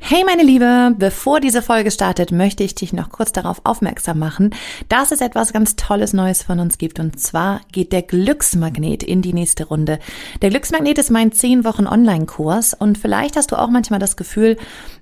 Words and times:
Hey 0.00 0.24
meine 0.24 0.42
Liebe, 0.42 0.94
bevor 0.96 1.40
diese 1.40 1.60
Folge 1.60 1.90
startet, 1.90 2.30
möchte 2.30 2.62
ich 2.62 2.74
dich 2.74 2.92
noch 2.92 3.10
kurz 3.10 3.32
darauf 3.32 3.60
aufmerksam 3.64 4.18
machen, 4.18 4.54
dass 4.88 5.12
es 5.12 5.20
etwas 5.20 5.52
ganz 5.52 5.76
Tolles 5.76 6.12
Neues 6.12 6.42
von 6.42 6.60
uns 6.60 6.78
gibt. 6.78 6.98
Und 6.98 7.20
zwar 7.20 7.60
geht 7.72 7.92
der 7.92 8.02
Glücksmagnet 8.02 9.02
in 9.02 9.20
die 9.20 9.34
nächste 9.34 9.66
Runde. 9.66 9.98
Der 10.40 10.50
Glücksmagnet 10.50 10.98
ist 10.98 11.10
mein 11.10 11.32
10 11.32 11.64
Wochen 11.64 11.86
Online-Kurs 11.86 12.74
und 12.74 12.96
vielleicht 12.96 13.36
hast 13.36 13.50
du 13.52 13.56
auch 13.56 13.68
manchmal 13.68 13.98
das 13.98 14.16
Gefühl, 14.16 14.56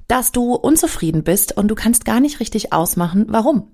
dass 0.08 0.32
du 0.32 0.54
unzufrieden 0.54 1.24
bist 1.24 1.56
und 1.56 1.68
du 1.68 1.74
kannst 1.74 2.04
gar 2.04 2.20
nicht 2.20 2.40
richtig 2.40 2.72
ausmachen, 2.72 3.26
warum. 3.28 3.72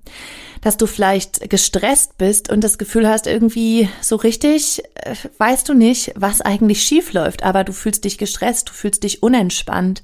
Dass 0.61 0.77
du 0.77 0.87
vielleicht 0.87 1.51
gestresst 1.51 2.19
bist 2.19 2.51
und 2.51 2.63
das 2.63 2.79
Gefühl 2.79 3.09
hast, 3.09 3.27
irgendwie 3.27 3.89
so 4.01 4.17
richtig 4.17 4.83
äh, 4.95 5.15
weißt 5.39 5.69
du 5.69 5.75
nicht, 5.75 6.13
was 6.17 6.41
eigentlich 6.41 6.83
schief 6.83 7.13
läuft, 7.13 7.43
aber 7.43 7.65
du 7.65 7.73
fühlst 7.73 8.05
dich 8.05 8.19
gestresst, 8.19 8.69
du 8.69 8.73
fühlst 8.73 9.03
dich 9.03 9.23
unentspannt 9.23 10.03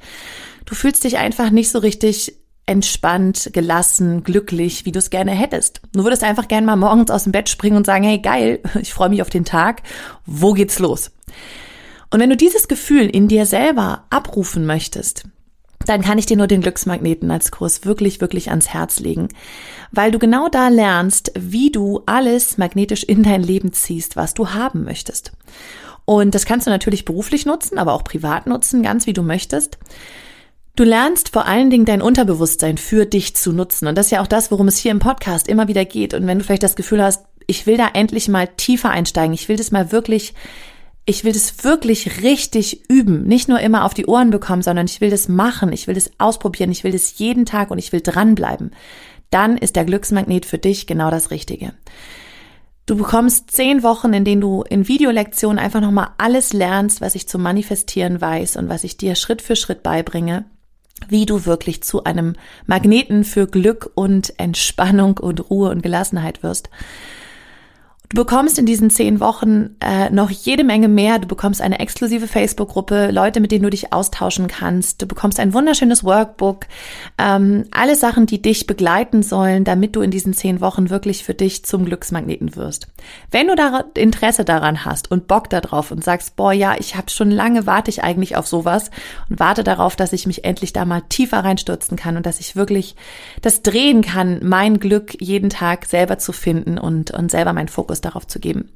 Du 0.69 0.75
fühlst 0.75 1.05
dich 1.05 1.17
einfach 1.17 1.49
nicht 1.49 1.71
so 1.71 1.79
richtig 1.79 2.37
entspannt, 2.67 3.49
gelassen, 3.55 4.23
glücklich, 4.23 4.85
wie 4.85 4.93
du 4.93 4.99
es 4.99 5.09
gerne 5.09 5.31
hättest. 5.31 5.81
Du 5.95 6.05
würdest 6.05 6.23
einfach 6.23 6.47
gerne 6.47 6.67
mal 6.67 6.77
morgens 6.77 7.11
aus 7.11 7.23
dem 7.25 7.33
Bett 7.33 7.49
springen 7.49 7.79
und 7.79 7.87
sagen, 7.87 8.05
hey 8.05 8.19
geil, 8.19 8.61
ich 8.83 8.93
freue 8.93 9.09
mich 9.09 9.23
auf 9.23 9.31
den 9.31 9.47
Tag, 9.47 9.83
wo 10.27 10.53
geht's 10.53 10.79
los? 10.79 11.11
Und 12.11 12.21
wenn 12.21 12.29
du 12.29 12.37
dieses 12.37 12.69
Gefühl 12.69 13.07
in 13.07 13.29
dir 13.29 13.47
selber 13.47 14.05
abrufen 14.11 14.67
möchtest, 14.67 15.25
dann 15.87 16.03
kann 16.03 16.19
ich 16.19 16.27
dir 16.27 16.37
nur 16.37 16.49
den 16.49 16.61
Glücksmagneten 16.61 17.31
als 17.31 17.51
Kurs 17.51 17.87
wirklich, 17.87 18.21
wirklich 18.21 18.51
ans 18.51 18.69
Herz 18.69 19.01
legen, 19.01 19.29
weil 19.91 20.11
du 20.11 20.19
genau 20.19 20.51
da 20.51 20.69
lernst, 20.69 21.33
wie 21.35 21.73
du 21.73 22.03
alles 22.05 22.59
magnetisch 22.59 23.05
in 23.05 23.23
dein 23.23 23.43
Leben 23.43 23.73
ziehst, 23.73 24.17
was 24.17 24.35
du 24.35 24.51
haben 24.51 24.85
möchtest. 24.85 25.33
Und 26.05 26.35
das 26.35 26.45
kannst 26.45 26.67
du 26.67 26.71
natürlich 26.71 27.07
beruflich 27.07 27.47
nutzen, 27.47 27.79
aber 27.79 27.95
auch 27.95 28.05
privat 28.05 28.47
nutzen, 28.47 28.83
ganz 28.83 29.07
wie 29.07 29.15
du 29.15 29.23
möchtest. 29.23 29.79
Du 30.79 30.85
lernst 30.85 31.31
vor 31.31 31.47
allen 31.47 31.71
Dingen 31.71 31.87
dein 31.87 32.01
Unterbewusstsein 32.01 32.79
für 32.79 33.05
dich 33.05 33.35
zu 33.35 33.51
nutzen. 33.51 33.89
Und 33.89 33.99
das 33.99 34.07
ist 34.07 34.13
ja 34.13 34.23
auch 34.23 34.29
das, 34.29 34.53
worum 34.53 34.69
es 34.69 34.77
hier 34.79 34.93
im 34.93 35.01
Podcast 35.01 35.49
immer 35.49 35.67
wieder 35.67 35.85
geht. 35.85 36.15
Und 36.15 36.25
wenn 36.29 36.39
du 36.39 36.45
vielleicht 36.45 36.63
das 36.63 36.77
Gefühl 36.77 37.03
hast, 37.03 37.25
ich 37.49 37.67
will 37.67 37.77
da 37.77 37.89
endlich 37.95 38.29
mal 38.29 38.47
tiefer 38.47 38.91
einsteigen, 38.91 39.35
ich 39.35 39.49
will 39.49 39.57
das 39.57 39.73
mal 39.73 39.91
wirklich, 39.91 40.35
ich 41.05 41.25
will 41.25 41.33
das 41.33 41.65
wirklich 41.65 42.23
richtig 42.23 42.89
üben. 42.89 43.25
Nicht 43.25 43.49
nur 43.49 43.59
immer 43.59 43.85
auf 43.85 43.93
die 43.93 44.07
Ohren 44.07 44.31
bekommen, 44.31 44.63
sondern 44.63 44.87
ich 44.87 45.01
will 45.01 45.11
das 45.11 45.27
machen, 45.27 45.73
ich 45.73 45.89
will 45.89 45.97
das 45.97 46.13
ausprobieren, 46.19 46.71
ich 46.71 46.85
will 46.85 46.93
das 46.93 47.19
jeden 47.19 47.45
Tag 47.45 47.73
und 47.73 47.79
ich 47.79 47.91
will 47.91 48.01
dranbleiben. 48.01 48.71
Dann 49.31 49.59
ist 49.59 49.75
der 49.75 49.85
Glücksmagnet 49.85 50.47
für 50.47 50.59
dich 50.59 50.87
genau 50.87 51.11
das 51.11 51.33
Richtige. 51.33 51.73
Du 52.87 52.95
bekommst 52.95 53.51
zehn 53.51 53.83
Wochen, 53.83 54.13
in 54.13 54.25
denen 54.25 54.41
du 54.41 54.63
in 54.63 54.87
Videolektionen 54.87 55.59
einfach 55.59 55.81
nochmal 55.81 56.11
alles 56.19 56.53
lernst, 56.53 57.01
was 57.01 57.17
ich 57.17 57.27
zum 57.27 57.43
Manifestieren 57.43 58.21
weiß 58.21 58.57
und 58.59 58.69
was 58.69 58.85
ich 58.85 58.97
dir 58.97 59.17
Schritt 59.17 59.43
für 59.43 59.57
Schritt 59.57 59.83
beibringe 59.83 60.45
wie 61.09 61.27
du 61.27 61.47
wirklich 61.47 61.83
zu 61.83 62.05
einem 62.05 62.35
Magneten 62.67 63.25
für 63.25 63.47
Glück 63.47 63.91
und 63.95 64.39
Entspannung 64.39 65.19
und 65.19 65.51
Ruhe 65.51 65.71
und 65.71 65.83
Gelassenheit 65.83 66.43
wirst. 66.43 66.71
Du 68.11 68.25
bekommst 68.25 68.59
in 68.59 68.65
diesen 68.65 68.89
zehn 68.89 69.21
Wochen 69.21 69.77
äh, 69.81 70.09
noch 70.09 70.31
jede 70.31 70.65
Menge 70.65 70.89
mehr. 70.89 71.19
Du 71.19 71.29
bekommst 71.29 71.61
eine 71.61 71.79
exklusive 71.79 72.27
Facebook-Gruppe, 72.27 73.11
Leute, 73.11 73.39
mit 73.39 73.53
denen 73.53 73.65
du 73.65 73.71
dich 73.71 73.93
austauschen 73.93 74.49
kannst. 74.49 75.03
Du 75.03 75.07
bekommst 75.07 75.39
ein 75.39 75.53
wunderschönes 75.53 76.05
Workbook. 76.05 76.65
Ähm, 77.19 77.67
alle 77.71 77.97
Sachen, 77.97 78.25
die 78.25 78.41
dich 78.41 78.67
begleiten 78.67 79.23
sollen, 79.23 79.65
damit 79.65 79.95
du 79.95 80.01
in 80.01 80.11
diesen 80.11 80.33
zehn 80.33 80.63
Wochen 80.63 80.89
wirklich 80.89 81.23
für 81.23 81.35
dich 81.35 81.67
zum 81.67 81.85
Glücksmagneten 81.85 82.57
wirst. 82.57 82.89
Wenn 83.31 83.49
du 83.49 83.55
da 83.55 83.85
Interesse 83.95 84.47
daran 84.47 84.87
hast 84.87 85.11
und 85.11 85.27
Bock 85.27 85.51
darauf 85.51 85.91
und 85.91 86.03
sagst, 86.03 86.35
boah, 86.35 86.53
ja, 86.53 86.77
ich 86.79 86.97
habe 86.97 87.11
schon 87.11 87.31
lange, 87.31 87.67
warte 87.67 87.91
ich 87.91 88.03
eigentlich 88.03 88.37
auf 88.37 88.47
sowas 88.47 88.91
und 89.29 89.39
warte 89.39 89.65
darauf, 89.65 89.97
dass 89.97 90.15
ich 90.15 90.27
mich 90.27 90.47
endlich 90.47 90.73
da 90.73 90.87
mal 90.87 91.03
tiefer 91.11 91.41
reinstürzen 91.41 91.99
kann 91.99 92.17
und 92.17 92.25
dass 92.25 92.41
ich 92.41 92.57
wirklich 92.57 92.97
das 93.43 93.61
drehen 93.61 94.01
kann, 94.01 94.41
mein 94.43 94.81
Glück 94.81 95.21
jeden 95.21 95.51
Tag 95.51 95.85
selber 95.85 96.17
zu 96.17 96.33
finden 96.33 96.79
und, 96.79 97.11
und 97.11 97.31
selber 97.31 97.53
meinen 97.53 97.69
Fokus 97.69 97.98
Fokus 97.99 98.01
darauf 98.01 98.27
zu 98.27 98.41
geben. 98.41 98.71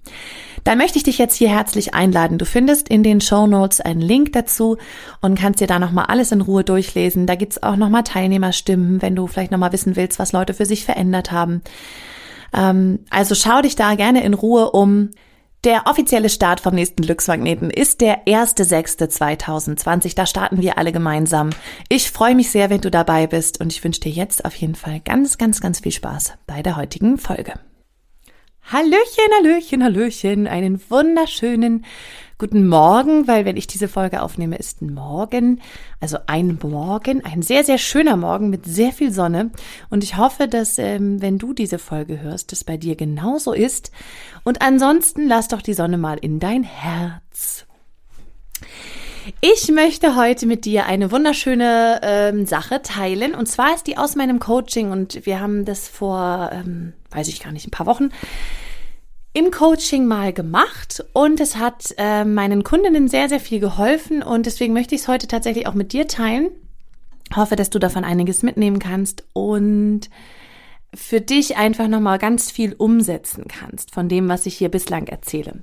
Dann 0.64 0.78
möchte 0.78 0.98
ich 0.98 1.04
dich 1.04 1.18
jetzt 1.18 1.34
hier 1.34 1.48
herzlich 1.48 1.94
einladen. 1.94 2.38
Du 2.38 2.44
findest 2.44 2.88
in 2.88 3.02
den 3.02 3.20
Show 3.20 3.46
Notes 3.46 3.80
einen 3.80 4.00
Link 4.00 4.32
dazu 4.32 4.76
und 5.20 5.38
kannst 5.38 5.60
dir 5.60 5.66
da 5.66 5.78
nochmal 5.78 6.06
alles 6.06 6.32
in 6.32 6.40
Ruhe 6.40 6.62
durchlesen. 6.62 7.26
Da 7.26 7.34
gibt's 7.34 7.62
auch 7.62 7.76
nochmal 7.76 8.04
Teilnehmerstimmen, 8.04 9.02
wenn 9.02 9.16
du 9.16 9.26
vielleicht 9.26 9.50
nochmal 9.50 9.72
wissen 9.72 9.96
willst, 9.96 10.18
was 10.18 10.32
Leute 10.32 10.54
für 10.54 10.66
sich 10.66 10.84
verändert 10.84 11.32
haben. 11.32 11.62
Ähm, 12.52 13.00
also 13.10 13.34
schau 13.34 13.62
dich 13.62 13.76
da 13.76 13.94
gerne 13.94 14.22
in 14.22 14.34
Ruhe 14.34 14.70
um. 14.70 15.10
Der 15.64 15.86
offizielle 15.86 16.28
Start 16.28 16.58
vom 16.58 16.74
nächsten 16.74 17.02
Glücksmagneten 17.02 17.70
ist 17.70 18.00
der 18.00 18.24
1.6.2020. 18.26 20.16
Da 20.16 20.26
starten 20.26 20.60
wir 20.60 20.76
alle 20.76 20.90
gemeinsam. 20.90 21.50
Ich 21.88 22.10
freue 22.10 22.34
mich 22.34 22.50
sehr, 22.50 22.68
wenn 22.68 22.80
du 22.80 22.90
dabei 22.90 23.28
bist 23.28 23.60
und 23.60 23.72
ich 23.72 23.82
wünsche 23.84 24.00
dir 24.00 24.10
jetzt 24.10 24.44
auf 24.44 24.56
jeden 24.56 24.74
Fall 24.74 25.00
ganz, 25.00 25.38
ganz, 25.38 25.60
ganz 25.60 25.78
viel 25.80 25.92
Spaß 25.92 26.32
bei 26.48 26.62
der 26.62 26.76
heutigen 26.76 27.16
Folge. 27.16 27.54
Hallöchen, 28.64 29.28
Hallöchen, 29.38 29.82
Hallöchen, 29.84 30.46
einen 30.46 30.80
wunderschönen 30.88 31.84
guten 32.38 32.66
Morgen, 32.68 33.28
weil 33.28 33.44
wenn 33.44 33.56
ich 33.56 33.66
diese 33.66 33.86
Folge 33.86 34.22
aufnehme, 34.22 34.56
ist 34.56 34.80
ein 34.80 34.94
Morgen, 34.94 35.60
also 36.00 36.18
ein 36.26 36.58
Morgen, 36.62 37.24
ein 37.24 37.42
sehr, 37.42 37.64
sehr 37.64 37.76
schöner 37.76 38.16
Morgen 38.16 38.50
mit 38.50 38.64
sehr 38.64 38.92
viel 38.92 39.12
Sonne. 39.12 39.50
Und 39.90 40.02
ich 40.04 40.16
hoffe, 40.16 40.48
dass, 40.48 40.78
ähm, 40.78 41.20
wenn 41.20 41.38
du 41.38 41.52
diese 41.52 41.78
Folge 41.78 42.20
hörst, 42.20 42.52
es 42.52 42.64
bei 42.64 42.76
dir 42.76 42.96
genauso 42.96 43.52
ist. 43.52 43.90
Und 44.42 44.62
ansonsten 44.62 45.28
lass 45.28 45.48
doch 45.48 45.60
die 45.60 45.74
Sonne 45.74 45.98
mal 45.98 46.18
in 46.18 46.40
dein 46.40 46.62
Herz. 46.62 47.66
Ich 49.40 49.70
möchte 49.70 50.16
heute 50.16 50.46
mit 50.46 50.64
dir 50.64 50.86
eine 50.86 51.10
wunderschöne 51.10 52.00
ähm, 52.02 52.46
Sache 52.46 52.82
teilen. 52.82 53.34
Und 53.34 53.46
zwar 53.46 53.74
ist 53.74 53.86
die 53.86 53.96
aus 53.96 54.16
meinem 54.16 54.38
Coaching 54.38 54.90
und 54.90 55.24
wir 55.26 55.40
haben 55.40 55.64
das 55.64 55.88
vor, 55.88 56.50
ähm, 56.52 56.92
weiß 57.10 57.28
ich 57.28 57.42
gar 57.42 57.52
nicht, 57.52 57.66
ein 57.66 57.70
paar 57.70 57.86
Wochen 57.86 58.10
im 59.34 59.50
Coaching 59.50 60.06
mal 60.06 60.32
gemacht 60.32 61.04
und 61.14 61.40
es 61.40 61.56
hat 61.56 61.94
äh, 61.96 62.24
meinen 62.24 62.64
Kundinnen 62.64 63.08
sehr, 63.08 63.30
sehr 63.30 63.40
viel 63.40 63.60
geholfen 63.60 64.22
und 64.22 64.44
deswegen 64.44 64.74
möchte 64.74 64.94
ich 64.94 65.02
es 65.02 65.08
heute 65.08 65.26
tatsächlich 65.26 65.66
auch 65.66 65.74
mit 65.74 65.92
dir 65.94 66.06
teilen. 66.06 66.50
Hoffe, 67.34 67.56
dass 67.56 67.70
du 67.70 67.78
davon 67.78 68.04
einiges 68.04 68.42
mitnehmen 68.42 68.78
kannst 68.78 69.24
und 69.32 70.10
für 70.94 71.22
dich 71.22 71.56
einfach 71.56 71.88
nochmal 71.88 72.18
ganz 72.18 72.50
viel 72.50 72.74
umsetzen 72.74 73.46
kannst 73.48 73.94
von 73.94 74.10
dem, 74.10 74.28
was 74.28 74.44
ich 74.44 74.54
hier 74.56 74.68
bislang 74.68 75.06
erzähle. 75.06 75.62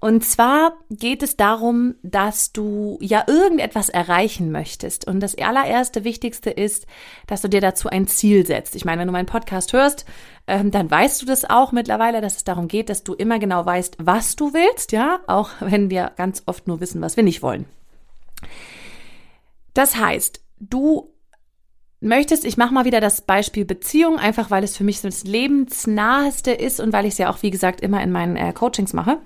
Und 0.00 0.24
zwar 0.24 0.78
geht 0.88 1.22
es 1.22 1.36
darum, 1.36 1.94
dass 2.02 2.52
du 2.52 2.98
ja 3.02 3.24
irgendetwas 3.26 3.90
erreichen 3.90 4.50
möchtest. 4.50 5.06
Und 5.06 5.20
das 5.20 5.36
allererste 5.36 6.04
Wichtigste 6.04 6.48
ist, 6.48 6.86
dass 7.26 7.42
du 7.42 7.48
dir 7.48 7.60
dazu 7.60 7.90
ein 7.90 8.06
Ziel 8.06 8.46
setzt. 8.46 8.74
Ich 8.76 8.86
meine, 8.86 9.00
wenn 9.00 9.08
du 9.08 9.12
meinen 9.12 9.26
Podcast 9.26 9.74
hörst, 9.74 10.06
ähm, 10.46 10.70
dann 10.70 10.90
weißt 10.90 11.20
du 11.20 11.26
das 11.26 11.48
auch 11.48 11.72
mittlerweile, 11.72 12.22
dass 12.22 12.36
es 12.36 12.44
darum 12.44 12.66
geht, 12.66 12.88
dass 12.88 13.04
du 13.04 13.12
immer 13.12 13.38
genau 13.38 13.66
weißt, 13.66 13.98
was 13.98 14.36
du 14.36 14.54
willst, 14.54 14.92
ja, 14.92 15.20
auch 15.26 15.50
wenn 15.60 15.90
wir 15.90 16.12
ganz 16.16 16.44
oft 16.46 16.66
nur 16.66 16.80
wissen, 16.80 17.02
was 17.02 17.16
wir 17.16 17.22
nicht 17.22 17.42
wollen. 17.42 17.66
Das 19.74 19.96
heißt, 19.96 20.40
du 20.60 21.12
möchtest, 22.00 22.46
ich 22.46 22.56
mache 22.56 22.72
mal 22.72 22.86
wieder 22.86 23.02
das 23.02 23.20
Beispiel 23.20 23.66
Beziehung, 23.66 24.18
einfach 24.18 24.50
weil 24.50 24.64
es 24.64 24.78
für 24.78 24.84
mich 24.84 25.02
das 25.02 25.24
lebensnaheste 25.24 26.52
ist 26.52 26.80
und 26.80 26.94
weil 26.94 27.04
ich 27.04 27.12
es 27.12 27.18
ja 27.18 27.30
auch, 27.30 27.42
wie 27.42 27.50
gesagt, 27.50 27.82
immer 27.82 28.02
in 28.02 28.10
meinen 28.10 28.36
äh, 28.36 28.54
Coachings 28.54 28.94
mache. 28.94 29.18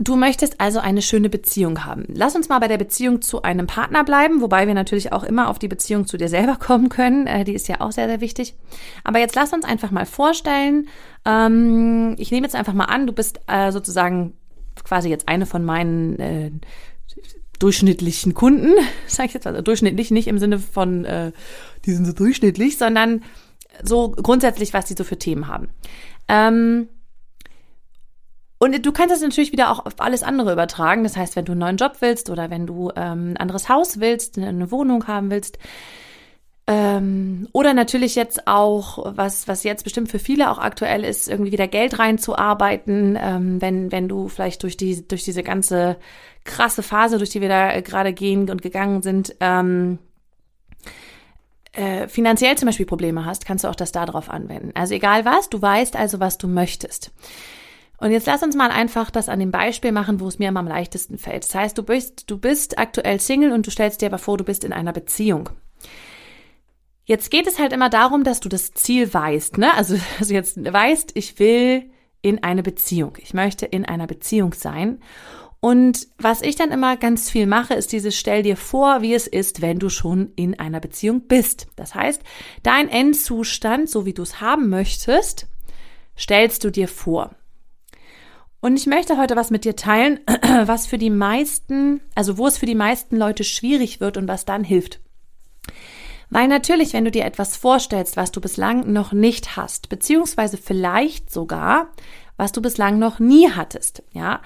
Du 0.00 0.16
möchtest 0.16 0.60
also 0.60 0.80
eine 0.80 1.02
schöne 1.02 1.30
Beziehung 1.30 1.84
haben. 1.84 2.04
Lass 2.08 2.34
uns 2.34 2.48
mal 2.48 2.58
bei 2.58 2.66
der 2.66 2.78
Beziehung 2.78 3.22
zu 3.22 3.42
einem 3.42 3.68
Partner 3.68 4.02
bleiben, 4.02 4.40
wobei 4.40 4.66
wir 4.66 4.74
natürlich 4.74 5.12
auch 5.12 5.22
immer 5.22 5.48
auf 5.48 5.60
die 5.60 5.68
Beziehung 5.68 6.06
zu 6.06 6.16
dir 6.16 6.28
selber 6.28 6.56
kommen 6.60 6.88
können. 6.88 7.26
Äh, 7.26 7.44
die 7.44 7.54
ist 7.54 7.68
ja 7.68 7.80
auch 7.80 7.92
sehr, 7.92 8.08
sehr 8.08 8.20
wichtig. 8.20 8.54
Aber 9.04 9.20
jetzt 9.20 9.36
lass 9.36 9.52
uns 9.52 9.64
einfach 9.64 9.92
mal 9.92 10.06
vorstellen, 10.06 10.88
ähm, 11.24 12.16
ich 12.18 12.32
nehme 12.32 12.44
jetzt 12.44 12.56
einfach 12.56 12.72
mal 12.72 12.86
an, 12.86 13.06
du 13.06 13.12
bist 13.12 13.40
äh, 13.46 13.70
sozusagen 13.70 14.34
quasi 14.82 15.08
jetzt 15.08 15.28
eine 15.28 15.46
von 15.46 15.64
meinen 15.64 16.18
äh, 16.18 16.50
durchschnittlichen 17.60 18.34
Kunden, 18.34 18.72
sage 19.06 19.28
ich 19.28 19.34
jetzt 19.34 19.46
also 19.46 19.62
durchschnittlich 19.62 20.10
nicht 20.10 20.26
im 20.26 20.38
Sinne 20.38 20.58
von, 20.58 21.06
die 21.86 21.92
sind 21.92 22.04
so 22.04 22.12
durchschnittlich, 22.12 22.76
sondern 22.76 23.22
so 23.82 24.10
grundsätzlich, 24.10 24.74
was 24.74 24.86
die 24.86 24.94
so 24.94 25.04
für 25.04 25.18
Themen 25.18 25.46
haben. 25.46 25.68
Ähm, 26.26 26.88
und 28.64 28.84
du 28.84 28.92
kannst 28.92 29.14
das 29.14 29.20
natürlich 29.20 29.52
wieder 29.52 29.70
auch 29.70 29.86
auf 29.86 29.94
alles 29.98 30.22
andere 30.22 30.52
übertragen. 30.52 31.04
Das 31.04 31.16
heißt, 31.16 31.36
wenn 31.36 31.44
du 31.44 31.52
einen 31.52 31.60
neuen 31.60 31.76
Job 31.76 31.96
willst 32.00 32.30
oder 32.30 32.50
wenn 32.50 32.66
du 32.66 32.90
ähm, 32.96 33.32
ein 33.32 33.36
anderes 33.36 33.68
Haus 33.68 34.00
willst, 34.00 34.38
eine 34.38 34.70
Wohnung 34.70 35.06
haben 35.06 35.30
willst, 35.30 35.58
Ähm, 36.66 37.46
oder 37.52 37.74
natürlich 37.74 38.14
jetzt 38.14 38.46
auch, 38.46 39.14
was, 39.16 39.46
was 39.46 39.64
jetzt 39.64 39.84
bestimmt 39.84 40.10
für 40.10 40.18
viele 40.18 40.50
auch 40.50 40.56
aktuell 40.56 41.04
ist, 41.04 41.28
irgendwie 41.28 41.52
wieder 41.52 41.68
Geld 41.68 41.98
reinzuarbeiten, 41.98 43.18
ähm, 43.20 43.60
wenn, 43.60 43.92
wenn 43.92 44.08
du 44.08 44.28
vielleicht 44.28 44.62
durch 44.62 44.78
die, 44.78 45.06
durch 45.06 45.24
diese 45.24 45.42
ganze 45.42 45.98
krasse 46.44 46.82
Phase, 46.82 47.18
durch 47.18 47.28
die 47.28 47.42
wir 47.42 47.50
da 47.50 47.78
gerade 47.82 48.14
gehen 48.14 48.48
und 48.48 48.62
gegangen 48.62 49.02
sind, 49.02 49.36
ähm, 49.40 49.98
äh, 51.72 52.08
finanziell 52.08 52.56
zum 52.56 52.64
Beispiel 52.66 52.86
Probleme 52.86 53.26
hast, 53.26 53.44
kannst 53.44 53.64
du 53.64 53.68
auch 53.68 53.76
das 53.76 53.92
darauf 53.92 54.30
anwenden. 54.30 54.70
Also 54.74 54.94
egal 54.94 55.26
was, 55.26 55.50
du 55.50 55.60
weißt 55.60 55.96
also, 55.96 56.18
was 56.18 56.38
du 56.38 56.48
möchtest. 56.48 57.12
Und 58.04 58.10
jetzt 58.10 58.26
lass 58.26 58.42
uns 58.42 58.54
mal 58.54 58.70
einfach 58.70 59.10
das 59.10 59.30
an 59.30 59.38
dem 59.38 59.50
Beispiel 59.50 59.90
machen, 59.90 60.20
wo 60.20 60.28
es 60.28 60.38
mir 60.38 60.50
am 60.50 60.68
leichtesten 60.68 61.16
fällt. 61.16 61.44
Das 61.44 61.54
heißt, 61.54 61.78
du 61.78 61.82
bist, 61.82 62.30
du 62.30 62.36
bist 62.36 62.78
aktuell 62.78 63.18
Single 63.18 63.50
und 63.50 63.66
du 63.66 63.70
stellst 63.70 64.02
dir 64.02 64.08
aber 64.08 64.18
vor, 64.18 64.36
du 64.36 64.44
bist 64.44 64.62
in 64.62 64.74
einer 64.74 64.92
Beziehung. 64.92 65.48
Jetzt 67.06 67.30
geht 67.30 67.46
es 67.46 67.58
halt 67.58 67.72
immer 67.72 67.88
darum, 67.88 68.22
dass 68.22 68.40
du 68.40 68.50
das 68.50 68.72
Ziel 68.72 69.14
weißt, 69.14 69.56
ne? 69.56 69.72
Also, 69.72 69.96
also 70.18 70.34
jetzt 70.34 70.62
weißt, 70.62 71.12
ich 71.14 71.38
will 71.38 71.90
in 72.20 72.42
eine 72.42 72.62
Beziehung. 72.62 73.16
Ich 73.22 73.32
möchte 73.32 73.64
in 73.64 73.86
einer 73.86 74.06
Beziehung 74.06 74.52
sein. 74.52 75.00
Und 75.60 76.06
was 76.18 76.42
ich 76.42 76.56
dann 76.56 76.72
immer 76.72 76.98
ganz 76.98 77.30
viel 77.30 77.46
mache, 77.46 77.72
ist 77.72 77.90
dieses 77.90 78.14
Stell 78.18 78.42
dir 78.42 78.58
vor, 78.58 79.00
wie 79.00 79.14
es 79.14 79.26
ist, 79.26 79.62
wenn 79.62 79.78
du 79.78 79.88
schon 79.88 80.30
in 80.36 80.58
einer 80.58 80.80
Beziehung 80.80 81.22
bist. 81.22 81.68
Das 81.76 81.94
heißt, 81.94 82.20
dein 82.62 82.90
Endzustand, 82.90 83.88
so 83.88 84.04
wie 84.04 84.12
du 84.12 84.20
es 84.20 84.42
haben 84.42 84.68
möchtest, 84.68 85.46
stellst 86.18 86.64
du 86.64 86.70
dir 86.70 86.86
vor. 86.86 87.34
Und 88.64 88.78
ich 88.78 88.86
möchte 88.86 89.18
heute 89.18 89.36
was 89.36 89.50
mit 89.50 89.66
dir 89.66 89.76
teilen, 89.76 90.20
was 90.64 90.86
für 90.86 90.96
die 90.96 91.10
meisten, 91.10 92.00
also 92.14 92.38
wo 92.38 92.46
es 92.46 92.56
für 92.56 92.64
die 92.64 92.74
meisten 92.74 93.14
Leute 93.14 93.44
schwierig 93.44 94.00
wird 94.00 94.16
und 94.16 94.26
was 94.26 94.46
dann 94.46 94.64
hilft. 94.64 95.00
Weil 96.30 96.48
natürlich, 96.48 96.94
wenn 96.94 97.04
du 97.04 97.10
dir 97.10 97.26
etwas 97.26 97.58
vorstellst, 97.58 98.16
was 98.16 98.32
du 98.32 98.40
bislang 98.40 98.90
noch 98.90 99.12
nicht 99.12 99.58
hast, 99.58 99.90
beziehungsweise 99.90 100.56
vielleicht 100.56 101.30
sogar, 101.30 101.88
was 102.38 102.52
du 102.52 102.62
bislang 102.62 102.98
noch 102.98 103.18
nie 103.18 103.50
hattest, 103.50 104.02
ja. 104.12 104.40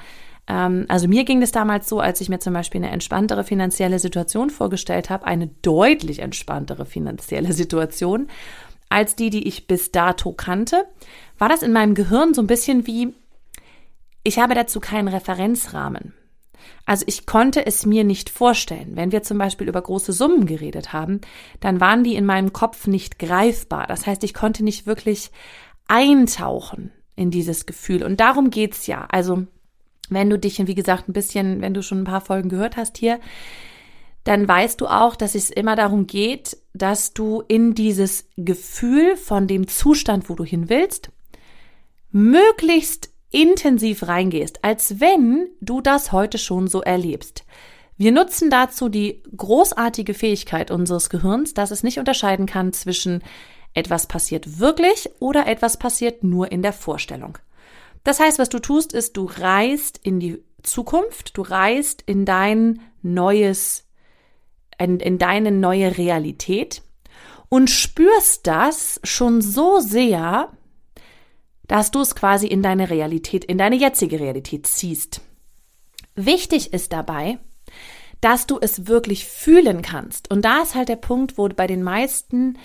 Ähm, 0.49 0.87
also 0.89 1.07
mir 1.07 1.23
ging 1.23 1.41
es 1.41 1.53
damals 1.53 1.89
so, 1.89 2.01
als 2.01 2.21
ich 2.21 2.29
mir 2.29 2.41
zum 2.41 2.55
Beispiel 2.55 2.83
eine 2.83 2.91
entspanntere 2.91 3.45
finanzielle 3.45 4.01
Situation 4.01 4.51
vorgestellt 4.51 5.11
habe, 5.11 5.27
eine 5.27 5.47
deutlich 5.63 6.19
entspanntere 6.19 6.87
finanzielle 6.87 7.53
Situation 7.53 8.27
als 8.89 9.15
die, 9.15 9.31
die 9.31 9.47
ich 9.47 9.69
bis 9.69 9.93
dato 9.93 10.33
kannte, 10.33 10.87
war 11.39 11.49
das 11.49 11.63
in 11.63 11.73
meinem 11.73 11.95
Gehirn 11.95 12.35
so 12.35 12.43
ein 12.43 12.49
bisschen 12.49 12.89
wie, 12.89 13.15
ich 14.29 14.39
habe 14.39 14.55
dazu 14.55 14.79
keinen 14.79 15.09
Referenzrahmen. 15.09 16.13
Also 16.85 17.05
ich 17.07 17.25
konnte 17.25 17.65
es 17.65 17.87
mir 17.87 18.05
nicht 18.05 18.29
vorstellen. 18.29 18.91
Wenn 18.95 19.11
wir 19.11 19.23
zum 19.23 19.39
Beispiel 19.39 19.69
über 19.69 19.81
große 19.81 20.13
Summen 20.13 20.45
geredet 20.45 20.93
haben, 20.93 21.23
dann 21.61 21.81
waren 21.81 22.05
die 22.05 22.15
in 22.15 22.27
meinem 22.27 22.53
Kopf 22.53 22.87
nicht 22.87 23.19
greifbar. 23.19 23.87
Das 23.87 24.07
heißt, 24.07 24.23
ich 24.25 24.35
konnte 24.35 24.63
nicht 24.63 24.87
wirklich 24.87 25.31
eintauchen 25.87 26.93
in 27.17 27.31
dieses 27.31 27.65
Gefühl. 27.65 28.03
Und 28.03 28.21
darum 28.21 28.51
geht's 28.51 28.87
ja. 28.87 29.07
Also 29.11 29.47
wenn 30.11 30.29
du 30.29 30.39
dich, 30.39 30.67
wie 30.67 30.75
gesagt, 30.75 31.09
ein 31.09 31.15
bisschen, 31.15 31.63
wenn 31.63 31.73
du 31.73 31.83
schon 31.83 32.03
ein 32.03 32.05
paar 32.05 32.21
Folgen 32.21 32.51
gehört 32.51 32.77
hast 32.77 32.99
hier, 32.99 33.21
dann 34.25 34.47
weißt 34.47 34.79
du 34.83 34.89
auch, 34.89 35.17
dass 35.17 35.35
es 35.35 35.49
immer 35.49 35.75
darum 35.75 36.07
geht, 36.07 36.59
dass 36.75 37.15
du 37.15 37.43
in 37.49 37.75
dieses 37.75 38.29
Gefühl 38.37 39.17
von 39.17 39.47
dem 39.47 39.69
Zustand, 39.69 40.29
wo 40.29 40.35
du 40.35 40.45
hin 40.45 40.69
willst, 40.69 41.11
möglichst 42.11 43.11
intensiv 43.31 44.07
reingehst, 44.07 44.65
als 44.65 45.01
wenn 45.01 45.49
du 45.61 45.81
das 45.81 46.13
heute 46.13 46.39
schon 46.39 46.69
so 46.69 46.81
erlebst. 46.81 47.45
Wir 47.97 48.13
nutzen 48.13 48.49
dazu 48.49 48.89
die 48.89 49.23
großartige 49.37 50.15
Fähigkeit 50.15 50.71
unseres 50.71 51.11
Gehirns, 51.11 51.53
dass 51.53 51.71
es 51.71 51.83
nicht 51.83 51.99
unterscheiden 51.99 52.47
kann 52.47 52.73
zwischen 52.73 53.23
etwas 53.75 54.07
passiert 54.07 54.61
wirklich 54.61 55.11
oder 55.19 55.47
etwas 55.47 55.79
passiert 55.79 56.23
nur 56.25 56.51
in 56.53 56.63
der 56.63 56.73
Vorstellung. 56.73 57.39
Das 58.05 58.21
heißt, 58.21 58.39
was 58.39 58.49
du 58.49 58.61
tust, 58.61 58.93
ist, 58.93 59.17
du 59.17 59.25
reist 59.25 59.99
in 60.03 60.21
die 60.21 60.43
Zukunft, 60.63 61.37
du 61.37 61.43
reist 61.43 62.03
in 62.07 62.25
dein 62.25 62.81
neues, 63.03 63.85
in, 64.79 65.01
in 65.01 65.19
deine 65.19 65.51
neue 65.51 65.99
Realität 65.99 66.83
und 67.49 67.69
spürst 67.69 68.47
das 68.47 69.01
schon 69.05 69.41
so 69.43 69.81
sehr, 69.81 70.53
dass 71.69 71.91
du 71.91 72.01
es 72.01 72.15
quasi 72.15 72.47
in 72.47 72.63
deine 72.63 72.91
Realität, 72.91 73.45
in 73.45 73.59
deine 73.59 73.77
jetzige 73.77 74.19
Realität 74.19 74.67
ziehst. 74.67 75.21
Wichtig 76.17 76.73
ist 76.73 76.93
dabei, 76.93 77.39
dass 78.21 78.47
du 78.47 78.59
es 78.61 78.89
wirklich 78.89 79.27
fühlen 79.27 79.83
kannst. 79.83 80.31
Und 80.31 80.45
da 80.45 80.63
ist 80.63 80.75
halt 80.75 80.89
der 80.89 80.97
Punkt, 80.97 81.39
wo 81.39 81.49
bei 81.49 81.69
den 81.69 81.83
meisten 81.85 82.59